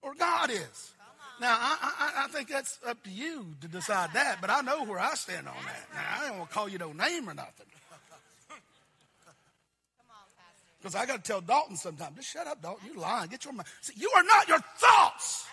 [0.00, 0.94] or God is.
[1.40, 4.84] Now, I, I, I think that's up to you to decide that, but I know
[4.84, 5.88] where I stand on that.
[5.94, 7.66] Now, I don't want to call you no name or nothing.
[10.80, 12.86] Because I got to tell Dalton sometimes, just shut up, Dalton.
[12.86, 13.28] You're lying.
[13.28, 13.68] Get your mind.
[13.80, 15.46] See, you are not your thoughts.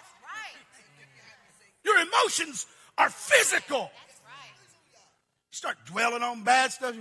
[1.83, 2.65] Your emotions
[2.97, 3.91] are physical.
[5.51, 6.95] You start dwelling on bad stuff.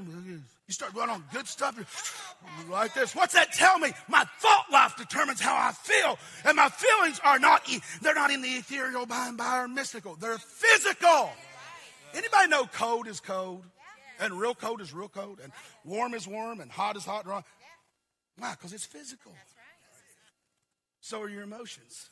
[0.67, 2.41] You start going on good stuff.
[2.71, 3.15] Like this.
[3.15, 3.91] What's that tell me?
[4.09, 6.19] My thought life determines how I feel.
[6.45, 7.69] And my feelings are not,
[8.01, 10.17] they're not in the ethereal, by and by, or mystical.
[10.17, 11.31] They're physical.
[12.15, 13.65] Anybody know cold is cold?
[14.21, 15.39] And real cold is real cold.
[15.43, 15.53] And
[15.85, 16.61] warm is warm.
[16.61, 17.27] And hot is hot.
[17.27, 17.45] And.
[18.39, 18.53] Why?
[18.53, 19.33] Because it's physical.
[21.01, 22.09] So are your emotions.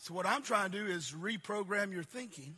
[0.00, 2.56] So what I'm trying to do is reprogram your thinking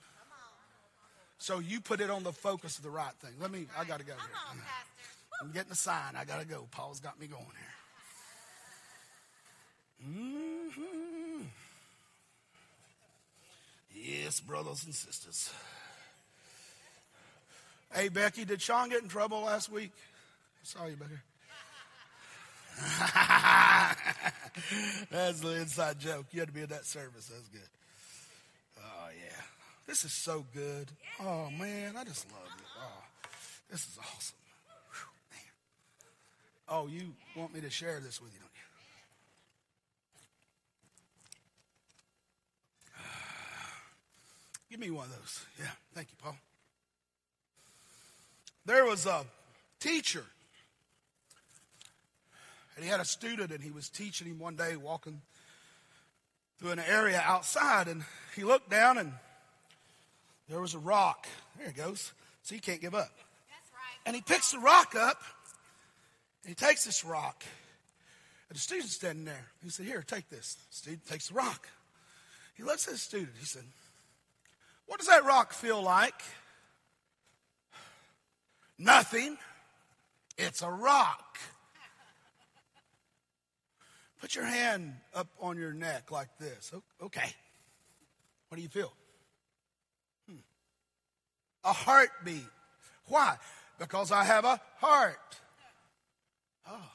[1.42, 3.32] so you put it on the focus of the right thing.
[3.40, 4.20] Let me, I got to go here.
[5.42, 6.14] I'm getting a sign.
[6.16, 6.68] I got to go.
[6.70, 7.42] Paul's got me going
[10.04, 10.08] here.
[10.08, 11.42] Mm-hmm.
[13.92, 15.52] Yes, brothers and sisters.
[17.92, 19.90] Hey, Becky, did Sean get in trouble last week?
[19.96, 21.10] I saw you, Becky.
[25.10, 26.26] That's the inside joke.
[26.30, 27.26] You had to be in that service.
[27.26, 27.68] That's good.
[29.86, 30.90] This is so good.
[31.20, 32.64] Oh, man, I just love it.
[32.80, 33.04] Oh,
[33.70, 34.36] this is awesome.
[34.92, 35.08] Whew,
[36.68, 38.62] oh, you want me to share this with you, don't you?
[44.70, 45.44] Give me one of those.
[45.58, 46.36] Yeah, thank you, Paul.
[48.64, 49.24] There was a
[49.80, 50.24] teacher
[52.76, 55.20] and he had a student, and he was teaching him one day, walking
[56.58, 59.12] through an area outside, and he looked down, and
[60.52, 61.26] there was a rock.
[61.58, 62.12] There it goes.
[62.42, 63.10] So he can't give up.
[63.10, 63.98] Right.
[64.04, 65.16] And he picks the rock up,
[66.44, 67.42] and he takes this rock.
[68.50, 69.46] And the student's standing there.
[69.64, 70.58] He said, Here, take this.
[70.70, 71.68] The student takes the rock.
[72.54, 73.30] He looks at the student.
[73.40, 73.62] He said,
[74.84, 76.20] What does that rock feel like?
[78.78, 79.38] Nothing.
[80.36, 81.38] It's a rock.
[84.20, 86.72] Put your hand up on your neck like this.
[87.02, 87.32] Okay.
[88.48, 88.92] What do you feel?
[91.64, 92.46] A heartbeat.
[93.06, 93.36] Why?
[93.78, 95.16] Because I have a heart.
[96.68, 96.90] Oh.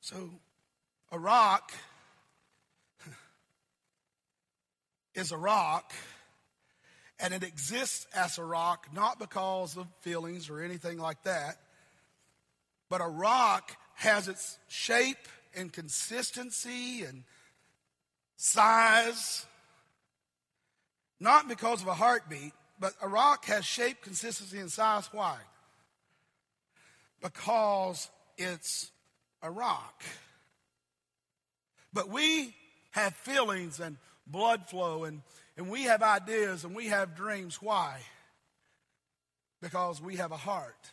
[0.00, 0.30] So,
[1.10, 1.72] a rock
[5.14, 5.92] is a rock,
[7.18, 11.56] and it exists as a rock not because of feelings or anything like that,
[12.88, 17.24] but a rock has its shape and consistency and
[18.36, 19.46] size,
[21.20, 25.08] not because of a heartbeat, but a rock has shape, consistency, and size.
[25.12, 25.38] Why?
[27.22, 28.90] Because it's
[29.42, 30.02] a rock.
[31.92, 32.54] But we
[32.90, 35.22] have feelings and blood flow, and,
[35.56, 37.62] and we have ideas and we have dreams.
[37.62, 38.00] Why?
[39.62, 40.92] Because we have a heart.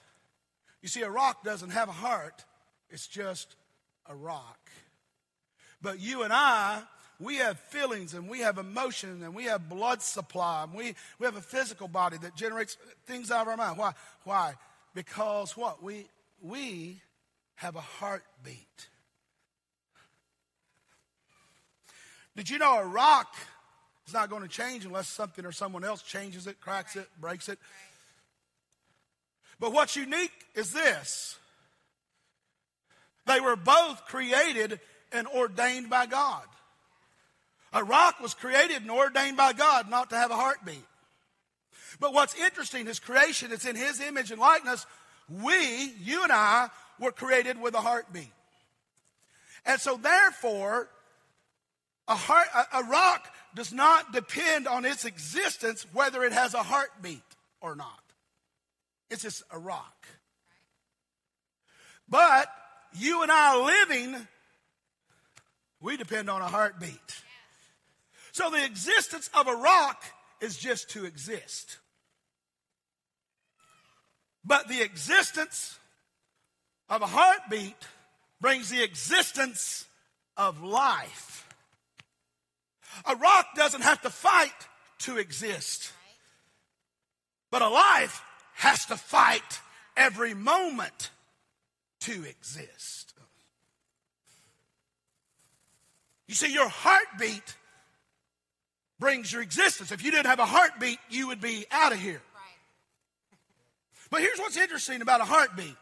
[0.82, 2.46] You see, a rock doesn't have a heart,
[2.90, 3.56] it's just
[4.06, 4.70] a rock.
[5.82, 6.84] But you and I,
[7.20, 11.26] we have feelings and we have emotion and we have blood supply and we, we
[11.26, 13.78] have a physical body that generates things out of our mind.
[13.78, 13.94] Why?
[14.24, 14.54] Why?
[14.94, 15.82] Because what?
[15.82, 16.06] We,
[16.42, 17.02] we
[17.56, 18.88] have a heartbeat.
[22.36, 23.36] Did you know a rock
[24.08, 27.48] is not going to change unless something or someone else changes it, cracks it, breaks
[27.48, 27.60] it?
[29.60, 31.38] But what's unique is this
[33.26, 34.80] they were both created
[35.12, 36.44] and ordained by God.
[37.74, 40.86] A rock was created and ordained by God not to have a heartbeat.
[42.00, 44.86] But what's interesting is creation, it's in His image and likeness.
[45.30, 48.32] We, you and I, were created with a heartbeat.
[49.66, 50.90] And so, therefore,
[52.08, 56.64] a, heart, a, a rock does not depend on its existence whether it has a
[56.64, 57.24] heartbeat
[57.62, 58.00] or not.
[59.10, 60.08] It's just a rock.
[62.10, 62.48] But
[62.94, 64.28] you and I living,
[65.80, 67.23] we depend on a heartbeat.
[68.34, 70.04] So the existence of a rock
[70.42, 71.78] is just to exist.
[74.44, 75.78] But the existence
[76.90, 77.78] of a heartbeat
[78.42, 79.86] brings the existence
[80.36, 81.48] of life.
[83.06, 84.50] A rock doesn't have to fight
[85.00, 85.92] to exist,
[87.52, 88.24] but a life
[88.56, 89.62] has to fight
[89.96, 91.12] every moment
[92.02, 93.14] to exist.
[96.28, 97.56] You see, your heartbeat
[99.04, 99.92] brings your existence.
[99.92, 102.22] If you didn't have a heartbeat, you would be out of here.
[104.10, 105.76] But here's what's interesting about a heartbeat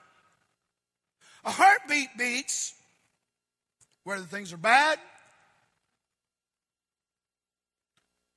[1.46, 2.74] a heartbeat beats
[4.04, 4.98] whether things are bad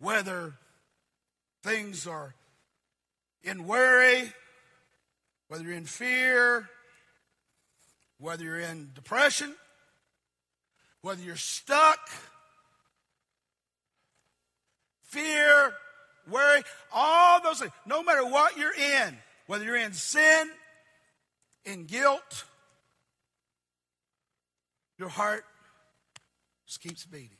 [0.00, 0.52] whether
[1.62, 2.34] things are
[3.42, 4.30] in worry,
[5.48, 6.68] whether you're in fear,
[8.18, 9.54] whether you're in depression,
[11.00, 12.10] whether you're stuck,
[15.14, 15.72] fear,
[16.30, 16.62] worry,
[16.92, 20.50] all those things, no matter what you're in, whether you're in sin,
[21.64, 22.44] in guilt,
[24.98, 25.44] your heart
[26.66, 27.30] just keeps beating.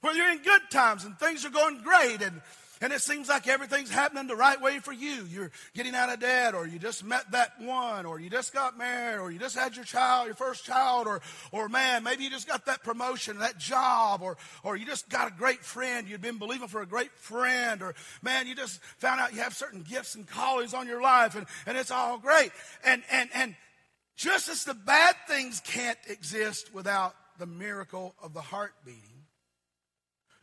[0.00, 2.40] Whether you're in good times and things are going great and
[2.82, 5.24] and it seems like everything's happening the right way for you.
[5.30, 8.76] You're getting out of debt, or you just met that one, or you just got
[8.76, 11.22] married, or you just had your child, your first child, or,
[11.52, 15.28] or man, maybe you just got that promotion, that job, or, or you just got
[15.28, 16.08] a great friend.
[16.08, 19.54] You've been believing for a great friend, or man, you just found out you have
[19.54, 22.50] certain gifts and callings on your life, and, and it's all great.
[22.84, 23.54] And, and, and
[24.16, 29.26] just as the bad things can't exist without the miracle of the heart beating,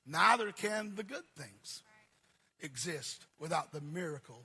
[0.08, 1.84] neither can the good things
[2.62, 4.44] exist without the miracle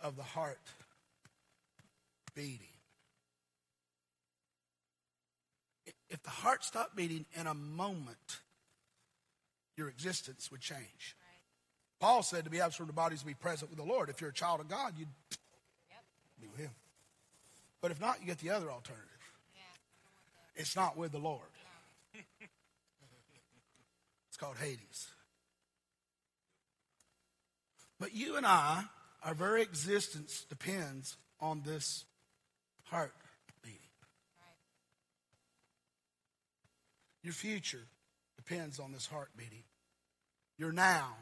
[0.00, 0.58] of the heart
[2.34, 2.66] beating.
[6.08, 8.40] If the heart stopped beating in a moment,
[9.76, 11.16] your existence would change.
[12.00, 14.10] Paul said to be absent from the body is to be present with the Lord.
[14.10, 15.08] If you're a child of God, you'd
[16.40, 16.72] be with Him.
[17.80, 19.08] But if not, you get the other alternative.
[20.54, 21.40] It's not with the Lord.
[24.28, 25.11] It's called Hades.
[28.02, 28.82] But you and I,
[29.22, 32.04] our very existence depends on this
[32.86, 33.12] heart
[33.62, 33.78] beating.
[37.22, 37.86] Your future
[38.36, 39.62] depends on this heart beating.
[40.58, 41.14] Your now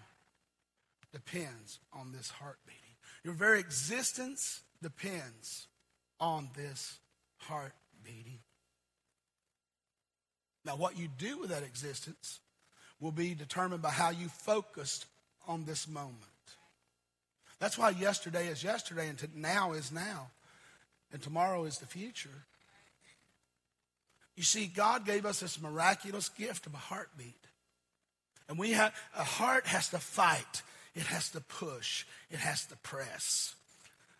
[1.13, 2.97] depends on this heart beating.
[3.25, 5.67] Your very existence depends
[6.19, 6.99] on this
[7.37, 8.39] heart beating.
[10.65, 12.41] Now, what you do with that existence
[13.01, 15.05] will be determined by how you focused
[15.47, 16.30] on this moment.
[17.61, 20.31] That's why yesterday is yesterday and now is now.
[21.13, 22.45] And tomorrow is the future.
[24.37, 27.35] You see, God gave us this miraculous gift of a heartbeat.
[28.49, 30.63] And we have, a heart has to fight.
[30.95, 32.07] It has to push.
[32.31, 33.55] It has to press.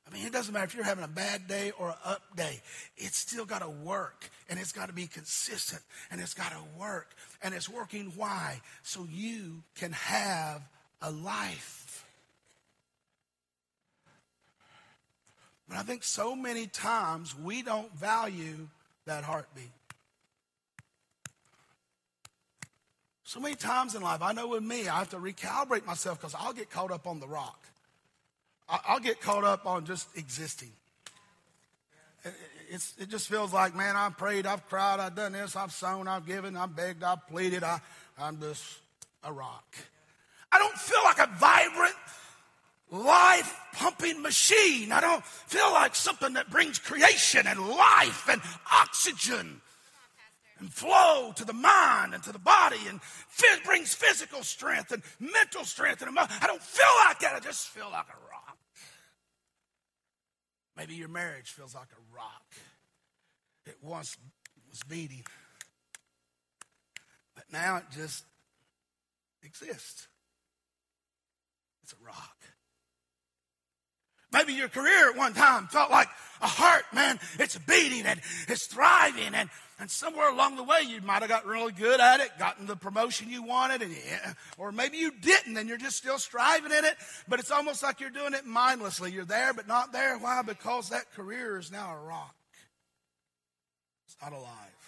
[0.07, 2.61] I mean, it doesn't matter if you're having a bad day or an up day.
[2.97, 6.61] It's still got to work and it's got to be consistent and it's got to
[6.79, 7.15] work.
[7.43, 8.61] And it's working why?
[8.83, 10.63] So you can have
[11.01, 11.87] a life.
[15.71, 18.69] But I think so many times we don't value
[19.07, 19.71] that heartbeat.
[23.23, 26.35] So many times in life, I know with me, I have to recalibrate myself because
[26.37, 27.65] I'll get caught up on the rock.
[28.69, 30.73] I'll get caught up on just existing.
[32.69, 36.09] It's, it just feels like, man, I've prayed, I've cried, I've done this, I've sown,
[36.09, 37.81] I've given, I've begged, I've pleaded, I,
[38.19, 38.65] I'm just
[39.23, 39.77] a rock.
[40.51, 41.95] I don't feel like a vibrant,
[42.91, 44.93] life pumping machine.
[44.93, 48.41] I don't feel like something that brings creation and life and
[48.73, 49.61] oxygen
[50.59, 53.01] and flow to the mind and to the body and
[53.65, 56.03] brings physical strength and mental strength.
[56.03, 57.35] And I don't feel like that.
[57.35, 58.59] I just feel like a rock.
[60.77, 62.55] Maybe your marriage feels like a rock.
[63.67, 64.17] It once
[64.69, 65.23] was beating,
[67.35, 68.25] but now it just
[69.43, 70.09] exists.
[71.83, 72.37] It's a rock.
[74.33, 76.09] Maybe your career at one time felt like
[76.41, 77.19] a heart, man.
[77.39, 79.35] It's beating and it's thriving.
[79.35, 82.67] And, and somewhere along the way, you might have got really good at it, gotten
[82.67, 86.71] the promotion you wanted, and eh, or maybe you didn't and you're just still striving
[86.71, 86.97] in it,
[87.29, 89.11] but it's almost like you're doing it mindlessly.
[89.11, 90.17] You're there, but not there.
[90.19, 90.43] Why?
[90.43, 92.35] Because that career is now a rock.
[94.07, 94.80] It's not alive.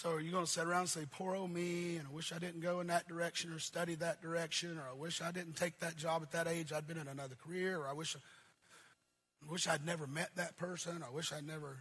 [0.00, 2.32] So are you going to sit around and say, poor old me, and I wish
[2.32, 5.56] I didn't go in that direction or study that direction, or I wish I didn't
[5.56, 9.52] take that job at that age, I'd been in another career, or I wish, I
[9.52, 11.76] wish I'd never met that person, I wish I'd never.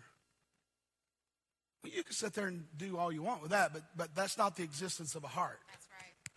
[1.82, 4.38] Well, you can sit there and do all you want with that, but, but that's
[4.38, 5.60] not the existence of a heart.
[5.72, 6.32] That's right.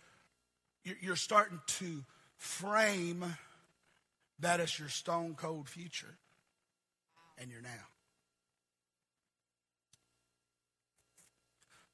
[0.85, 2.05] You're, you're starting to
[2.37, 3.25] frame
[4.39, 7.41] that as your stone cold future, wow.
[7.41, 7.92] and you're now.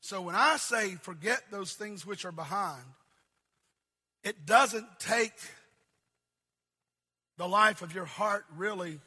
[0.10, 2.82] So when I say forget those things which are behind,
[4.24, 5.36] it doesn't take
[7.38, 8.99] the life of your heart really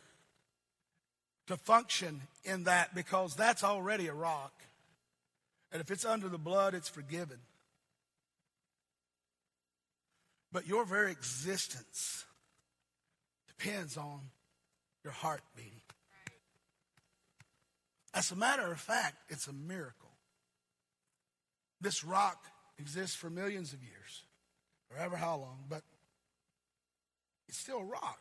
[1.48, 4.52] to function in that because that's already a rock.
[5.72, 7.38] And if it's under the blood, it's forgiven.
[10.52, 12.24] But your very existence
[13.48, 14.20] depends on
[15.02, 15.82] your heart beating.
[18.14, 20.01] As a matter of fact, it's a miracle
[21.82, 22.46] This rock
[22.78, 24.22] exists for millions of years,
[24.88, 25.82] forever how long, but
[27.48, 28.20] it's still a rock.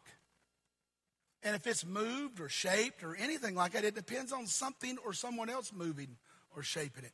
[1.44, 5.14] And if it's moved or shaped or anything like that, it depends on something or
[5.14, 6.18] someone else moving
[6.56, 7.12] or shaping it.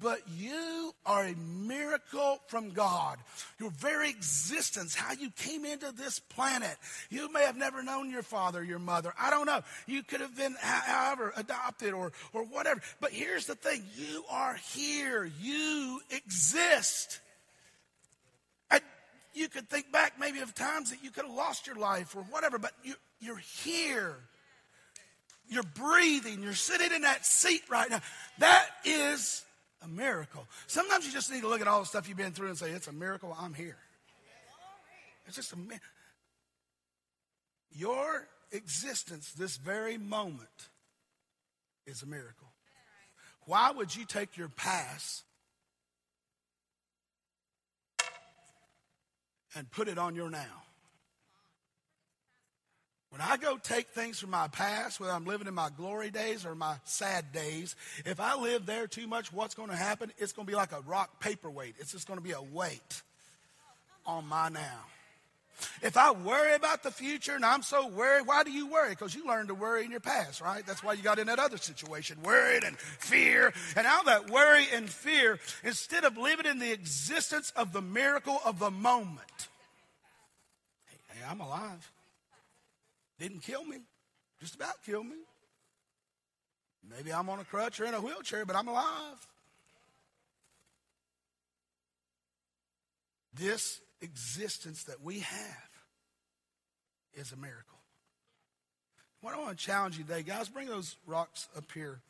[0.00, 3.18] But you are a miracle from God.
[3.58, 6.76] Your very existence, how you came into this planet.
[7.10, 9.12] You may have never known your father, your mother.
[9.18, 9.60] I don't know.
[9.88, 12.80] You could have been, however, adopted or, or whatever.
[13.00, 15.28] But here's the thing you are here.
[15.40, 17.18] You exist.
[18.70, 18.82] And
[19.34, 22.22] you could think back maybe of times that you could have lost your life or
[22.22, 24.14] whatever, but you, you're here.
[25.48, 26.40] You're breathing.
[26.40, 28.00] You're sitting in that seat right now.
[28.38, 29.44] That is
[29.82, 30.46] a miracle.
[30.66, 32.70] Sometimes you just need to look at all the stuff you've been through and say,
[32.70, 33.78] It's a miracle, I'm here.
[35.26, 35.56] It's just a
[37.70, 40.68] Your existence, this very moment,
[41.86, 42.48] is a miracle.
[43.46, 45.24] Why would you take your past
[49.54, 50.64] and put it on your now?
[53.12, 56.46] When I go take things from my past, whether I'm living in my glory days
[56.46, 60.10] or my sad days, if I live there too much, what's going to happen?
[60.16, 61.74] It's going to be like a rock paperweight.
[61.78, 63.02] It's just going to be a weight
[64.06, 64.80] on my now.
[65.82, 68.90] If I worry about the future and I'm so worried, why do you worry?
[68.90, 70.66] Because you learned to worry in your past, right?
[70.66, 73.52] That's why you got in that other situation, worried and fear.
[73.76, 78.40] And all that worry and fear, instead of living in the existence of the miracle
[78.46, 79.48] of the moment.
[80.86, 81.91] Hey, hey I'm alive.
[83.22, 83.76] Didn't kill me,
[84.40, 85.18] just about killed me.
[86.90, 89.28] Maybe I'm on a crutch or in a wheelchair, but I'm alive.
[93.32, 95.70] This existence that we have
[97.14, 97.78] is a miracle.
[99.20, 102.00] What I want to challenge you today, guys, bring those rocks up here.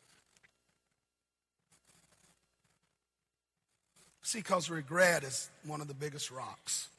[4.23, 6.89] See, because regret is one of the biggest rocks.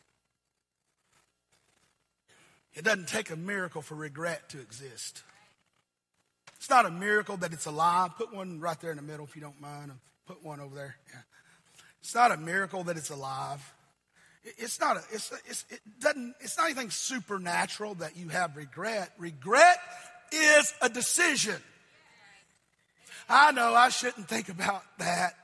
[2.75, 5.22] It doesn't take a miracle for regret to exist.
[6.57, 8.16] It's not a miracle that it's alive.
[8.16, 9.93] Put one right there in the middle if you don't mind.
[10.27, 10.97] Put one over there.
[11.12, 11.20] Yeah.
[12.01, 13.72] It's not a miracle that it's alive.
[14.45, 19.11] It's not a, it's, it's, it doesn't, it's not anything supernatural that you have regret.
[19.18, 19.79] Regret
[20.33, 21.57] is a decision.
[23.29, 25.35] I know I shouldn't think about that.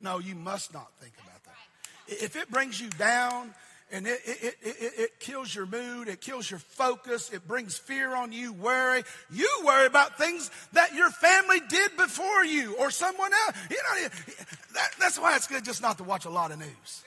[0.00, 2.22] No, you must not think about that.
[2.22, 3.54] If it brings you down,
[3.90, 8.14] and it, it, it, it, kills your mood, it kills your focus, it brings fear
[8.14, 9.02] on you, worry.
[9.30, 13.56] You worry about things that your family did before you or someone else.
[13.70, 14.08] You know,
[14.74, 17.02] that, that's why it's good just not to watch a lot of news.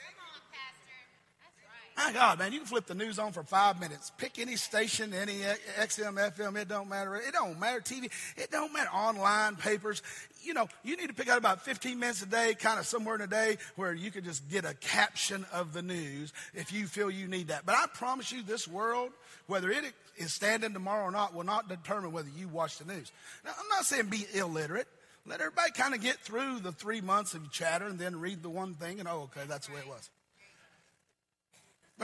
[1.96, 4.10] My God, man, you can flip the news on for five minutes.
[4.16, 5.40] Pick any station, any
[5.78, 7.16] XM, FM, it don't matter.
[7.16, 7.80] It don't matter.
[7.80, 8.90] TV, it don't matter.
[8.90, 10.02] Online papers.
[10.42, 13.14] You know, you need to pick out about 15 minutes a day, kind of somewhere
[13.14, 16.86] in a day, where you can just get a caption of the news if you
[16.86, 17.66] feel you need that.
[17.66, 19.10] But I promise you, this world,
[19.46, 19.84] whether it
[20.16, 23.12] is standing tomorrow or not, will not determine whether you watch the news.
[23.44, 24.88] Now, I'm not saying be illiterate.
[25.26, 28.50] Let everybody kind of get through the three months of chatter and then read the
[28.50, 30.10] one thing and, oh, okay, that's the way it was.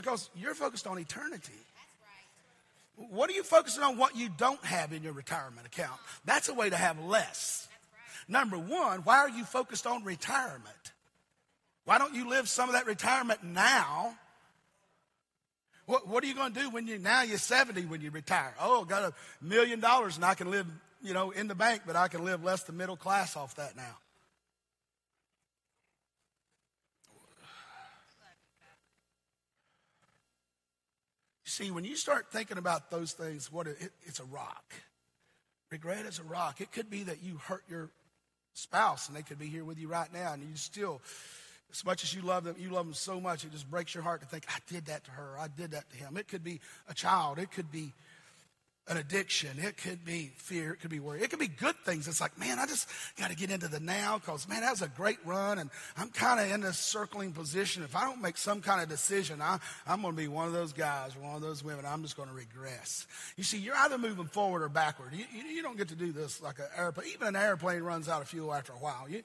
[0.00, 1.52] Because you're focused on eternity.
[3.10, 6.00] What are you focusing on what you don't have in your retirement account?
[6.24, 7.68] That's a way to have less.
[8.26, 10.92] Number one, why are you focused on retirement?
[11.84, 14.14] Why don't you live some of that retirement now?
[15.86, 18.54] What, what are you going to do when you now you're 70 when you retire?
[18.60, 20.66] Oh, got a million dollars and I can live,
[21.02, 23.74] you know, in the bank, but I can live less than middle class off that
[23.74, 23.96] now.
[31.58, 34.74] See, when you start thinking about those things, what it, it's a rock.
[35.72, 36.60] Regret is a rock.
[36.60, 37.90] It could be that you hurt your
[38.54, 41.02] spouse and they could be here with you right now and you still
[41.72, 44.04] as much as you love them, you love them so much, it just breaks your
[44.04, 46.16] heart to think, I did that to her, I did that to him.
[46.16, 47.92] It could be a child, it could be
[48.88, 49.50] an addiction.
[49.58, 50.72] It could be fear.
[50.72, 51.22] It could be worry.
[51.22, 52.08] It could be good things.
[52.08, 54.82] It's like, man, I just got to get into the now because, man, that was
[54.82, 55.58] a great run.
[55.58, 57.82] And I'm kind of in this circling position.
[57.82, 60.52] If I don't make some kind of decision, I, I'm going to be one of
[60.52, 61.84] those guys or one of those women.
[61.86, 63.06] I'm just going to regress.
[63.36, 65.12] You see, you're either moving forward or backward.
[65.12, 67.08] You, you, you don't get to do this like an airplane.
[67.14, 69.06] Even an airplane runs out of fuel after a while.
[69.08, 69.22] You,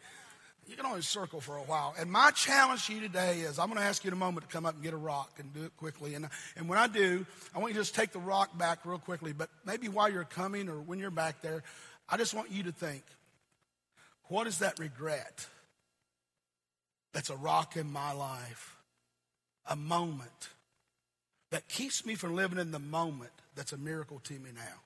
[0.68, 1.93] you can only circle for a while.
[1.99, 4.47] And my challenge to you today is I'm going to ask you in a moment
[4.47, 6.16] to come up and get a rock and do it quickly.
[6.16, 8.97] And, and when I do, I want you to just take the rock back real
[8.97, 9.34] quickly.
[9.34, 11.64] But maybe while you're coming or when you're back there,
[12.09, 13.03] I just want you to think
[14.30, 15.47] what is that regret
[17.14, 18.76] that's a rock in my life?
[19.70, 20.49] A moment
[21.51, 24.82] that keeps me from living in the moment that's a miracle to me now.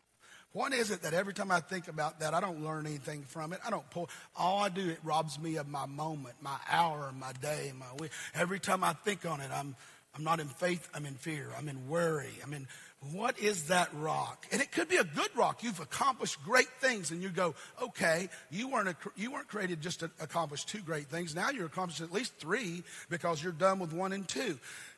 [0.53, 3.53] What is it that every time I think about that, I don't learn anything from
[3.53, 3.59] it?
[3.65, 4.09] I don't pull.
[4.35, 8.11] All I do, it robs me of my moment, my hour, my day, my week.
[8.33, 9.75] Every time I think on it, I'm,
[10.15, 12.67] I'm not in faith, I'm in fear, I'm in worry, I'm in.
[13.11, 14.47] What is that rock?
[14.51, 15.61] And it could be a good rock.
[15.61, 19.99] You've accomplished great things, and you go, okay, you weren't, a, you weren't created just
[19.99, 21.35] to accomplish two great things.
[21.35, 24.57] Now you're accomplishing at least three because you're done with one and two.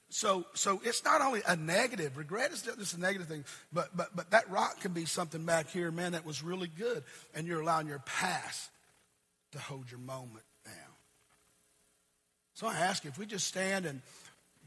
[0.10, 2.18] So, so it's not only a negative.
[2.18, 5.70] Regret is just a negative thing, but, but, but that rock can be something back
[5.70, 7.03] here, man, that was really good,
[7.36, 8.72] and you're allowing your past
[9.51, 10.72] to hold your moment now.
[12.55, 14.01] So I ask you, if we just stand and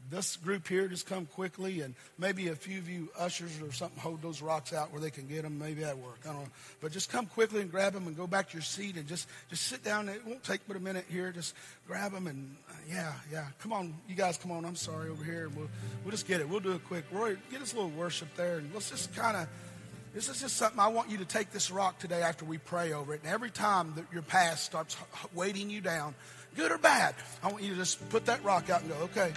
[0.09, 3.99] this group here just come quickly, and maybe a few of you ushers or something
[3.99, 5.57] hold those rocks out where they can get them.
[5.57, 6.19] Maybe that work.
[6.23, 6.49] I don't know.
[6.81, 9.27] But just come quickly and grab them and go back to your seat and just
[9.49, 10.09] just sit down.
[10.09, 11.31] It won't take but a minute here.
[11.31, 11.55] Just
[11.87, 13.45] grab them and uh, yeah, yeah.
[13.59, 14.65] Come on, you guys, come on.
[14.65, 15.49] I'm sorry over here.
[15.55, 15.69] We'll
[16.03, 16.49] we'll just get it.
[16.49, 17.05] We'll do it quick.
[17.11, 19.47] Roy, get us a little worship there, and let's just kind of.
[20.13, 22.93] This is just something I want you to take this rock today after we pray
[22.93, 23.21] over it.
[23.23, 24.95] And every time that your past starts
[25.33, 26.13] weighting you down,
[26.55, 29.33] good or bad, I want you to just put that rock out and go, okay,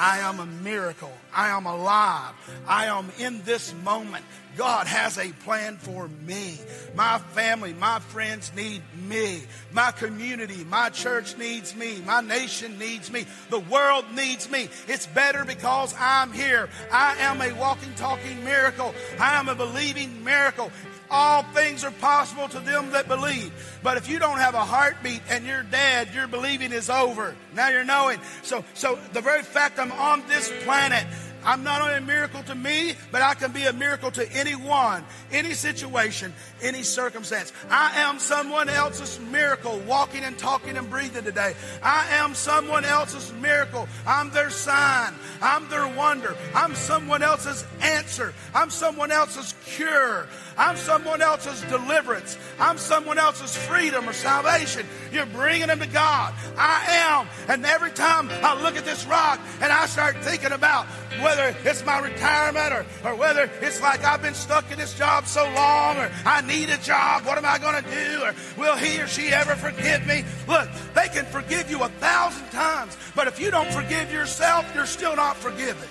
[0.00, 1.12] I am a miracle.
[1.32, 2.32] I am alive.
[2.66, 4.24] I am in this moment.
[4.56, 6.58] God has a plan for me.
[6.94, 9.42] My family, my friends need me.
[9.72, 12.02] My community, my church needs me.
[12.04, 13.26] My nation needs me.
[13.50, 14.68] The world needs me.
[14.88, 16.68] It's better because I'm here.
[16.90, 18.94] I am a walking, talking miracle.
[19.18, 20.72] I am a believing miracle.
[21.10, 23.52] All things are possible to them that believe.
[23.82, 27.34] But if you don't have a heartbeat and you're dead, your believing is over.
[27.54, 28.20] Now you're knowing.
[28.42, 31.06] So, so the very fact I'm on this planet,
[31.44, 35.04] I'm not only a miracle to me, but I can be a miracle to anyone,
[35.32, 36.32] any situation,
[36.62, 37.52] any circumstance.
[37.70, 41.54] I am someone else's miracle, walking and talking and breathing today.
[41.82, 43.88] I am someone else's miracle.
[44.06, 45.14] I'm their sign.
[45.40, 46.36] I'm their wonder.
[46.54, 48.34] I'm someone else's answer.
[48.54, 50.28] I'm someone else's cure.
[50.58, 52.36] I'm someone else's deliverance.
[52.58, 54.86] I'm someone else's freedom or salvation.
[55.12, 56.34] You're bringing them to God.
[56.56, 57.28] I am.
[57.48, 60.86] And every time I look at this rock and I start thinking about
[61.30, 65.26] whether it's my retirement or, or whether it's like I've been stuck in this job
[65.26, 68.22] so long or I need a job, what am I going to do?
[68.24, 70.24] Or will he or she ever forgive me?
[70.48, 74.86] Look, they can forgive you a thousand times, but if you don't forgive yourself, you're
[74.86, 75.88] still not forgiven.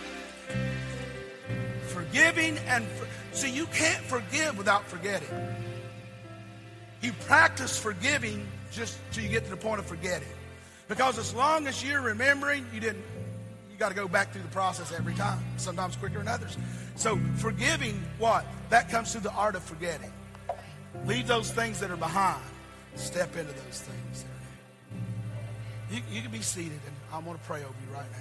[1.88, 5.30] Forgiving and for- see, you can't forgive without forgetting.
[7.02, 10.28] You practice forgiving just till you get to the point of forgetting.
[10.90, 13.06] Because as long as you're remembering, you didn't
[13.80, 16.58] got to go back through the process every time, sometimes quicker than others.
[16.96, 18.46] So forgiving what?
[18.70, 20.12] That comes through the art of forgetting.
[21.06, 22.44] Leave those things that are behind.
[22.96, 24.26] Step into those things.
[25.92, 28.18] You, you can be seated, and I want to pray over you right now.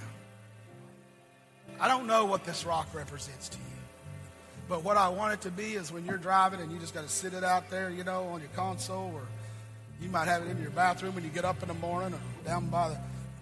[1.79, 3.63] I don't know what this rock represents to you.
[4.67, 7.03] But what I want it to be is when you're driving and you just got
[7.03, 9.23] to sit it out there, you know, on your console, or
[10.01, 12.47] you might have it in your bathroom when you get up in the morning, or
[12.47, 12.97] down by the.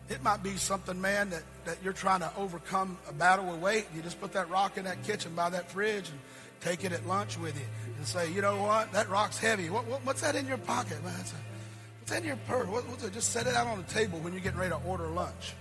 [0.09, 3.87] It might be something, man, that, that you're trying to overcome a battle with weight.
[3.95, 6.19] You just put that rock in that kitchen by that fridge and
[6.61, 7.65] take it at lunch with you
[7.97, 9.69] and say, you know what, that rock's heavy.
[9.69, 11.03] What, what, what's that in your pocket?
[11.03, 12.67] Man, a, what's that in your purse?
[12.67, 13.13] What, what's it?
[13.13, 15.53] Just set it out on the table when you're getting ready to order lunch.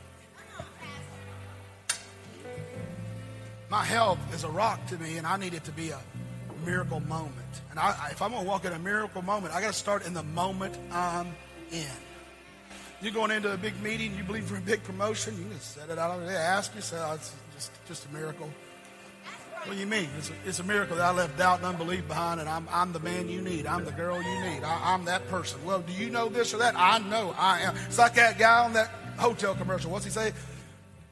[3.68, 5.99] My health is a rock to me, and I need it to be a
[6.64, 7.32] miracle moment.
[7.70, 10.07] And I, if I'm going to walk in a miracle moment, I got to start
[10.07, 11.34] in the moment I'm
[11.72, 12.05] in.
[13.03, 15.90] You're going into a big meeting, you believe for a big promotion, you can set
[15.90, 16.18] it out.
[16.24, 16.38] there.
[16.38, 18.51] ask you, say, oh, it's just, just a miracle.
[19.64, 20.09] What do you mean?
[20.16, 22.92] It's a, it's a, miracle that I left doubt and unbelief behind, and I'm, I'm
[22.92, 23.66] the man you need.
[23.66, 24.62] I'm the girl you need.
[24.62, 25.59] I, am that person.
[25.64, 26.74] Well, do you know this or that?
[26.76, 27.74] I know I am.
[27.86, 29.90] It's like that guy on that hotel commercial.
[29.90, 30.32] What's he say?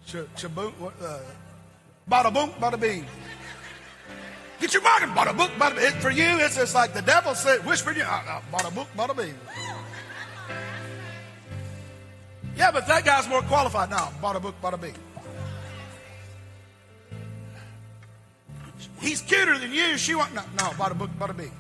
[0.07, 0.73] Ch- chaboom,
[1.03, 1.19] uh,
[2.09, 3.05] bada boom, bada bing.
[4.61, 6.01] Get your bargain, bada book, bada bing.
[6.01, 9.17] For you, it's just like the devil said, whispered you, uh, uh, bada book, bada
[9.17, 9.35] bing.
[12.57, 14.13] Yeah, but that guy's more qualified now.
[14.23, 14.95] Bada book, bada bing.
[19.01, 19.99] He's cuter than you.
[19.99, 20.71] She want no, no.
[20.71, 21.53] Bada book, bada bing.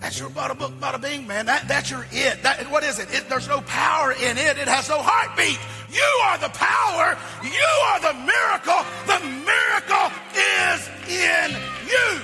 [0.00, 1.46] That's your bada book, bada bing, man.
[1.46, 2.42] That, that's your it.
[2.42, 3.12] That, what is it?
[3.12, 3.28] it?
[3.28, 4.58] There's no power in it.
[4.58, 5.58] It has no heartbeat.
[5.90, 7.16] You are the power.
[7.42, 8.84] You are the miracle.
[9.06, 11.56] The miracle is in
[11.88, 12.20] you.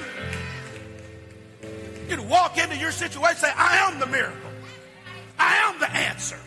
[2.03, 4.51] You can walk into your situation and say, I am the miracle.
[5.39, 6.39] I am the answer.